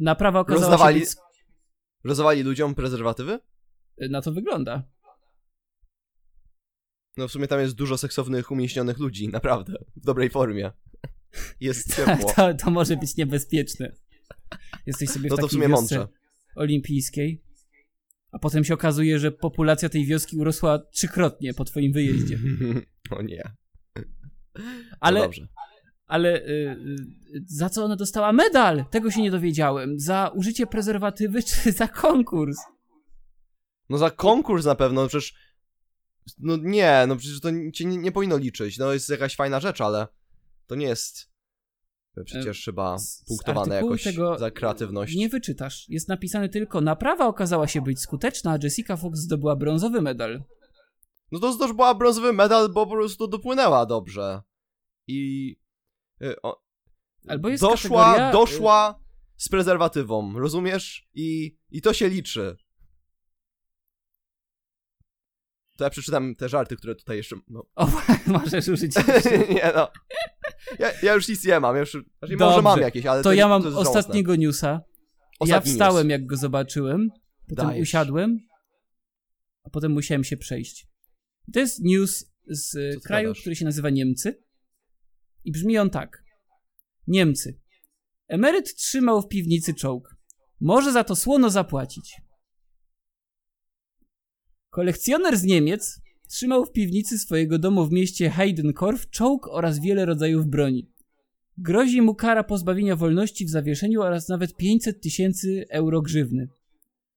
Naprawa 0.00 0.40
okazała 0.40 0.76
Rozdawali- 0.76 0.94
się 0.94 1.00
być... 1.00 1.14
Rozdawali 2.04 2.42
ludziom 2.42 2.74
prezerwatywy? 2.74 3.38
Na 4.10 4.22
to 4.22 4.32
wygląda. 4.32 4.82
No 7.18 7.28
w 7.28 7.32
sumie 7.32 7.46
tam 7.46 7.60
jest 7.60 7.74
dużo 7.74 7.98
seksownych, 7.98 8.50
umieśnionych 8.50 8.98
ludzi, 8.98 9.28
naprawdę, 9.28 9.72
w 9.96 10.04
dobrej 10.04 10.30
formie. 10.30 10.72
Jest 11.60 11.96
Tak, 11.96 12.18
ciepło. 12.18 12.32
to, 12.36 12.54
to 12.54 12.70
może 12.70 12.96
być 12.96 13.16
niebezpieczne. 13.16 13.92
Jesteś 14.86 15.10
sobie 15.10 15.28
w 15.28 15.30
No 15.30 15.36
to 15.36 15.48
w 15.48 15.50
sumie 15.50 15.68
mądrze. 15.68 16.08
olimpijskiej, 16.56 17.42
a 18.32 18.38
potem 18.38 18.64
się 18.64 18.74
okazuje, 18.74 19.18
że 19.18 19.32
populacja 19.32 19.88
tej 19.88 20.04
wioski 20.06 20.36
urosła 20.36 20.78
trzykrotnie 20.78 21.54
po 21.54 21.64
twoim 21.64 21.92
wyjeździe. 21.92 22.38
o 23.16 23.22
nie. 23.22 23.42
Ale, 25.00 25.20
No 25.20 25.26
dobrze. 25.26 25.48
ale 26.06 26.42
y, 26.42 26.48
y, 26.48 27.44
za 27.46 27.68
co 27.68 27.84
ona 27.84 27.96
dostała 27.96 28.32
medal? 28.32 28.84
Tego 28.90 29.10
się 29.10 29.22
nie 29.22 29.30
dowiedziałem. 29.30 29.98
Za 30.00 30.28
użycie 30.34 30.66
prezerwatywy 30.66 31.42
czy 31.42 31.72
za 31.72 31.88
konkurs? 31.88 32.58
No 33.88 33.98
za 33.98 34.10
konkurs 34.10 34.64
na 34.66 34.74
pewno, 34.74 35.02
no 35.02 35.08
przecież... 35.08 35.47
No 36.38 36.56
nie, 36.56 37.04
no 37.08 37.16
przecież 37.16 37.40
to 37.40 37.48
cię 37.74 37.84
nie, 37.84 37.96
nie 37.96 38.12
powinno 38.12 38.36
liczyć. 38.36 38.78
No 38.78 38.92
jest 38.92 39.08
jakaś 39.08 39.36
fajna 39.36 39.60
rzecz, 39.60 39.80
ale 39.80 40.06
to 40.66 40.74
nie 40.74 40.86
jest 40.86 41.28
przecież 42.24 42.64
chyba 42.64 42.94
E, 42.94 42.98
z 42.98 43.24
punktowane 43.28 43.74
jakoś 43.74 44.04
za 44.38 44.50
kreatywność. 44.50 45.14
Nie 45.14 45.28
wyczytasz. 45.28 45.86
Jest 45.88 46.08
napisane 46.08 46.48
tylko 46.48 46.80
naprawa 46.80 47.26
okazała 47.26 47.68
się 47.68 47.82
być 47.82 48.00
skuteczna, 48.00 48.52
a 48.52 48.58
Jessica 48.62 48.96
Fox 48.96 49.18
zdobyła 49.18 49.56
brązowy 49.56 50.02
medal. 50.02 50.42
No 51.32 51.38
to 51.38 51.52
zdobyła 51.52 51.94
brązowy 51.94 52.32
medal, 52.32 52.68
bo 52.68 52.86
po 52.86 52.92
prostu 52.92 53.28
dopłynęła 53.28 53.86
dobrze. 53.86 54.42
I... 55.06 55.56
y, 56.22 56.42
o, 56.42 56.62
Albo 57.28 57.48
jest 57.48 57.62
doszła, 57.62 58.04
kategoria, 58.04 58.28
y- 58.28 58.32
doszła 58.32 59.00
z 59.36 59.48
prezerwatywą, 59.48 60.38
rozumiesz? 60.38 61.08
I, 61.14 61.58
I 61.70 61.82
to 61.82 61.92
się 61.92 62.08
liczy. 62.08 62.56
To 65.78 65.84
ja 65.84 65.90
przeczytam 65.90 66.34
te 66.34 66.48
żarty, 66.48 66.76
które 66.76 66.94
tutaj 66.94 67.16
jeszcze... 67.16 67.36
No. 67.48 67.66
O, 67.74 67.88
możesz 68.26 68.68
użyć. 68.68 68.94
nie 69.54 69.72
no. 69.74 69.88
Ja, 70.78 70.90
ja 71.02 71.14
już 71.14 71.28
nic 71.28 71.44
nie 71.44 71.60
mam. 71.60 71.74
Ja 71.74 71.80
już, 71.80 71.90
znaczy, 72.18 72.36
może 72.36 72.62
mam 72.62 72.80
jakieś, 72.80 73.06
ale 73.06 73.22
To 73.22 73.28
to, 73.28 73.32
ja 73.32 73.48
mam 73.48 73.62
to 73.62 73.68
jest 73.68 73.74
żałosne. 73.74 73.98
ostatniego 73.98 74.36
newsa. 74.36 74.68
ja 74.68 74.82
Ostatni 75.40 75.72
wstałem, 75.72 76.06
news. 76.06 76.10
jak 76.10 76.26
go 76.26 76.36
zobaczyłem, 76.36 77.08
potem 77.48 77.66
Dajesz. 77.66 77.82
usiadłem, 77.82 78.38
a 79.64 79.70
potem 79.70 79.92
musiałem 79.92 80.24
się 80.24 80.36
przejść. 80.36 80.86
To 81.52 81.60
jest 81.60 81.80
news 81.84 82.32
z 82.46 82.94
Co 82.94 83.00
kraju, 83.00 83.32
który 83.40 83.56
się 83.56 83.64
nazywa 83.64 83.90
Niemcy. 83.90 84.42
I 85.44 85.52
brzmi 85.52 85.78
on 85.78 85.90
tak. 85.90 86.24
Niemcy. 87.06 87.60
Emeryt 88.28 88.74
trzymał 88.74 89.22
w 89.22 89.28
piwnicy 89.28 89.74
czołg. 89.74 90.16
Może 90.60 90.92
za 90.92 91.04
to 91.04 91.16
słono 91.16 91.50
zapłacić. 91.50 92.16
Kolekcjoner 94.70 95.36
z 95.36 95.44
Niemiec 95.44 96.00
trzymał 96.28 96.64
w 96.64 96.72
piwnicy 96.72 97.18
swojego 97.18 97.58
domu 97.58 97.86
w 97.86 97.92
mieście 97.92 98.30
Heidenkorf 98.30 99.10
czołg 99.10 99.48
oraz 99.50 99.80
wiele 99.80 100.06
rodzajów 100.06 100.46
broni. 100.46 100.90
Grozi 101.58 102.02
mu 102.02 102.14
kara 102.14 102.44
pozbawienia 102.44 102.96
wolności 102.96 103.44
w 103.44 103.50
zawieszeniu 103.50 104.02
oraz 104.02 104.28
nawet 104.28 104.56
500 104.56 105.00
tysięcy 105.00 105.64
euro 105.70 106.02
grzywny. 106.02 106.48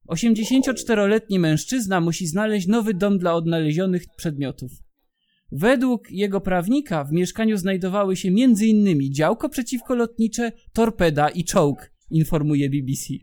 84-letni 0.10 1.39
mężczyzna 1.39 2.02
musi 2.02 2.28
znaleźć 2.28 2.68
nowy 2.68 2.93
dom 2.93 3.18
dla 3.18 3.34
odnalezionych 3.34 4.04
przedmiotów. 4.18 4.72
Według 5.52 6.12
jego 6.12 6.41
prawnika 6.41 7.04
w 7.04 7.12
mieszkaniu 7.12 7.58
znajdowały 7.58 8.16
się 8.16 8.30
m.in. 8.30 9.14
działko 9.14 9.49
przeciwkolotnicze, 9.49 10.52
torpeda 10.74 11.30
i 11.30 11.43
czołg, 11.43 11.91
informuje 12.10 12.70
BBC. 12.70 13.14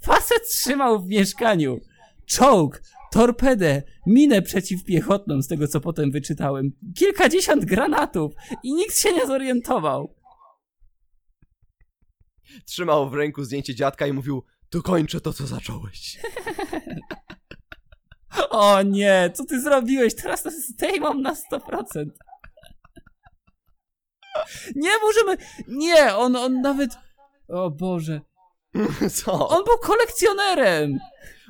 Facet 0.00 0.48
trzymał 0.50 1.02
w 1.02 1.08
mieszkaniu 1.08 1.80
czołg, 2.26 2.82
torpedę, 3.12 3.82
minę 4.06 4.42
przeciwpiechotną, 4.42 5.42
z 5.42 5.48
tego 5.48 5.68
co 5.68 5.80
potem 5.80 6.10
wyczytałem, 6.10 6.72
kilkadziesiąt 6.96 7.64
granatów 7.64 8.32
i 8.62 8.74
nikt 8.74 8.98
się 8.98 9.12
nie 9.12 9.26
zorientował. 9.26 10.14
Trzymał 12.64 13.10
w 13.10 13.14
ręku 13.14 13.44
zdjęcie 13.44 13.74
dziadka 13.74 14.06
i 14.06 14.12
mówił, 14.12 14.44
dokończę 14.70 15.20
to, 15.20 15.32
co 15.32 15.46
zacząłeś. 15.46 16.18
O 18.50 18.82
nie, 18.82 19.30
co 19.34 19.44
ty 19.44 19.60
zrobiłeś? 19.60 20.14
Teraz 20.14 20.42
to 20.42 20.50
zdejmą 20.50 21.14
na 21.14 21.34
100%. 21.34 22.06
Nie 24.74 24.90
możemy. 25.02 25.36
Nie, 25.68 26.16
on, 26.16 26.36
on 26.36 26.60
nawet. 26.60 26.90
O 27.48 27.70
Boże. 27.70 28.20
Co? 29.14 29.48
On 29.48 29.64
był 29.64 29.78
kolekcjonerem. 29.78 30.98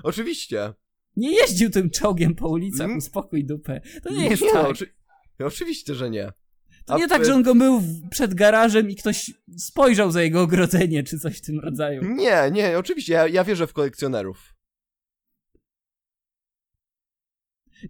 Oczywiście. 0.02 0.72
Nie 1.18 1.30
jeździł 1.36 1.70
tym 1.70 1.90
czołgiem 1.90 2.34
po 2.34 2.48
ulicach, 2.48 2.84
Mm. 2.84 2.98
uspokój 2.98 3.44
dupę. 3.44 3.80
To 4.02 4.10
nie 4.14 4.28
jest 4.28 4.42
no, 4.42 4.52
tak. 4.52 4.66
oczy... 4.66 4.94
Oczywiście, 5.44 5.94
że 5.94 6.10
nie. 6.10 6.32
To 6.86 6.94
A 6.94 6.98
nie 6.98 7.08
tak, 7.08 7.22
w- 7.22 7.24
że 7.26 7.34
on 7.34 7.42
go 7.42 7.54
mył 7.54 7.82
przed 8.10 8.34
garażem 8.34 8.90
i 8.90 8.96
ktoś 8.96 9.30
spojrzał 9.58 10.10
za 10.10 10.22
jego 10.22 10.42
ogrodzenie, 10.42 11.02
czy 11.02 11.18
coś 11.18 11.38
w 11.38 11.40
tym 11.40 11.60
rodzaju. 11.60 12.02
Nie, 12.14 12.50
nie, 12.52 12.78
oczywiście, 12.78 13.12
ja, 13.12 13.26
ja 13.28 13.44
wierzę 13.44 13.66
w 13.66 13.72
kolekcjonerów. 13.72 14.54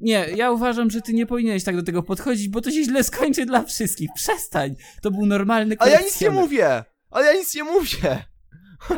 Nie, 0.01 0.27
ja 0.37 0.51
uważam, 0.51 0.91
że 0.91 1.01
ty 1.01 1.13
nie 1.13 1.27
powinieneś 1.27 1.65
tak 1.65 1.77
do 1.77 1.83
tego 1.83 2.03
podchodzić, 2.03 2.49
bo 2.49 2.61
to 2.61 2.71
się 2.71 2.85
źle 2.85 3.05
skończy 3.05 3.47
dla 3.47 3.63
wszystkich. 3.63 4.11
Przestań. 4.15 4.75
To 5.03 5.11
był 5.11 5.27
normalny 5.27 5.77
Ale 5.79 5.93
ja 5.93 6.01
nic 6.01 6.21
nie 6.21 6.31
mówię! 6.31 6.85
Ale 7.11 7.27
ja 7.27 7.33
nic 7.41 7.55
nie 7.55 7.65
mówię! 7.65 8.25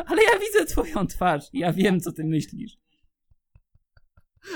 Ale 0.07 0.23
ja 0.23 0.39
widzę 0.39 0.65
twoją 0.65 1.07
twarz. 1.07 1.43
Ja 1.53 1.73
wiem, 1.73 1.99
co 1.99 2.11
ty 2.11 2.23
myślisz. 2.23 2.77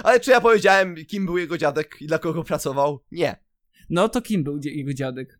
Ale 0.04 0.20
czy 0.20 0.32
ja 0.32 0.42
powiedziałem, 0.42 0.96
kim 0.96 1.26
był 1.26 1.38
jego 1.38 1.58
dziadek 1.58 1.96
i 2.02 2.08
dla 2.08 2.20
kogo 2.20 2.44
pracował? 2.44 3.04
Nie. 3.12 3.46
No 3.90 4.10
to 4.10 4.22
kim 4.22 4.44
był 4.44 4.60
jego 4.64 4.94
dziadek? 4.94 5.40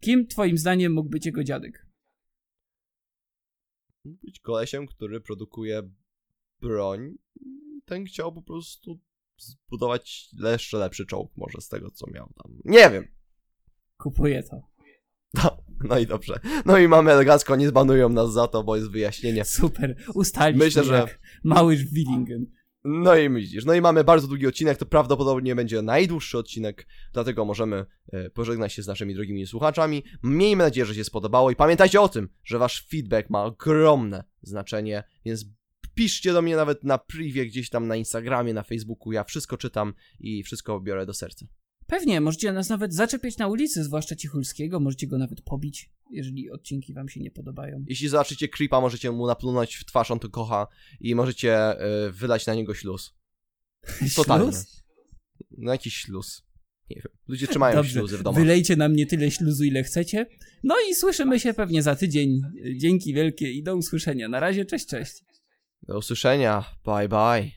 Kim 0.00 0.26
twoim 0.26 0.58
zdaniem 0.58 0.92
mógł 0.92 1.10
być 1.10 1.26
jego 1.26 1.44
dziadek? 1.44 1.86
Być 4.04 4.40
kolesiem, 4.40 4.86
który 4.86 5.20
produkuje 5.20 5.82
broń. 6.60 7.14
Ten 7.84 8.04
chciał 8.04 8.32
po 8.32 8.42
prostu 8.42 9.00
zbudować 9.36 10.28
jeszcze 10.32 10.78
lepszy 10.78 11.06
czołg 11.06 11.32
może 11.36 11.60
z 11.60 11.68
tego, 11.68 11.90
co 11.90 12.10
miał 12.10 12.32
tam. 12.42 12.52
Nie 12.64 12.90
wiem. 12.90 13.08
Kupuję 13.96 14.42
to. 14.42 14.62
No, 15.34 15.62
no 15.84 15.98
i 15.98 16.06
dobrze. 16.06 16.40
No 16.64 16.78
i 16.78 16.88
mamy 16.88 17.10
elegancko, 17.12 17.56
nie 17.56 17.68
zbanują 17.68 18.08
nas 18.08 18.32
za 18.32 18.48
to, 18.48 18.64
bo 18.64 18.76
jest 18.76 18.90
wyjaśnienie. 18.90 19.44
Super. 19.44 19.96
Ustaliśmy 20.14 20.64
Myślę, 20.64 20.84
że- 20.84 21.18
mały 21.44 21.76
Willingen. 21.76 22.46
No 22.88 23.16
i 23.16 23.30
widzisz, 23.30 23.64
no 23.64 23.74
i 23.74 23.80
mamy 23.80 24.04
bardzo 24.04 24.28
długi 24.28 24.46
odcinek, 24.46 24.78
to 24.78 24.86
prawdopodobnie 24.86 25.54
będzie 25.54 25.82
najdłuższy 25.82 26.38
odcinek, 26.38 26.86
dlatego 27.12 27.44
możemy 27.44 27.86
e, 28.12 28.30
pożegnać 28.30 28.72
się 28.72 28.82
z 28.82 28.86
naszymi 28.86 29.14
drogimi 29.14 29.46
słuchaczami. 29.46 30.02
Miejmy 30.22 30.64
nadzieję, 30.64 30.86
że 30.86 30.94
się 30.94 31.04
spodobało 31.04 31.50
i 31.50 31.56
pamiętajcie 31.56 32.00
o 32.00 32.08
tym, 32.08 32.28
że 32.44 32.58
wasz 32.58 32.86
feedback 32.88 33.30
ma 33.30 33.44
ogromne 33.44 34.24
znaczenie, 34.42 35.04
więc 35.24 35.44
piszcie 35.94 36.32
do 36.32 36.42
mnie 36.42 36.56
nawet 36.56 36.84
na 36.84 36.98
privie 36.98 37.46
gdzieś 37.46 37.70
tam 37.70 37.86
na 37.86 37.96
Instagramie, 37.96 38.54
na 38.54 38.62
Facebooku, 38.62 39.12
ja 39.12 39.24
wszystko 39.24 39.56
czytam 39.56 39.94
i 40.20 40.42
wszystko 40.42 40.80
biorę 40.80 41.06
do 41.06 41.14
serca. 41.14 41.46
Pewnie, 41.86 42.20
możecie 42.20 42.52
nas 42.52 42.68
nawet 42.68 42.94
zaczepiać 42.94 43.38
na 43.38 43.48
ulicy, 43.48 43.84
zwłaszcza 43.84 44.16
Cichulskiego, 44.16 44.80
możecie 44.80 45.06
go 45.06 45.18
nawet 45.18 45.40
pobić, 45.40 45.90
jeżeli 46.10 46.50
odcinki 46.50 46.94
wam 46.94 47.08
się 47.08 47.20
nie 47.20 47.30
podobają. 47.30 47.84
Jeśli 47.88 48.08
zobaczycie 48.08 48.48
creepa, 48.48 48.80
możecie 48.80 49.10
mu 49.10 49.26
naplunąć 49.26 49.74
w 49.76 49.84
twarz, 49.84 50.10
on 50.10 50.18
to 50.18 50.28
kocha 50.28 50.66
i 51.00 51.14
możecie 51.14 51.54
e, 51.56 52.10
wylać 52.12 52.46
na 52.46 52.54
niego 52.54 52.74
śluz. 52.74 53.14
Totalnie. 54.16 54.46
Śluz? 54.52 54.82
No 55.58 55.72
jakiś 55.72 55.94
śluz. 55.96 56.42
Nie 56.90 56.96
wiem. 56.96 57.12
Ludzie 57.28 57.46
trzymają 57.46 57.76
Dobrze, 57.76 57.92
śluzy 57.92 58.18
w 58.18 58.22
domu. 58.22 58.38
wylejcie 58.38 58.76
na 58.76 58.88
mnie 58.88 59.06
tyle 59.06 59.30
śluzu, 59.30 59.64
ile 59.64 59.82
chcecie. 59.82 60.26
No 60.64 60.74
i 60.90 60.94
słyszymy 60.94 61.40
się 61.40 61.54
pewnie 61.54 61.82
za 61.82 61.96
tydzień. 61.96 62.42
Dzięki 62.76 63.14
wielkie 63.14 63.52
i 63.52 63.62
do 63.62 63.76
usłyszenia. 63.76 64.28
Na 64.28 64.40
razie, 64.40 64.64
cześć, 64.64 64.86
cześć. 64.86 65.12
Do 65.82 65.98
usłyszenia. 65.98 66.64
Bye 66.84 67.08
bye. 67.08 67.56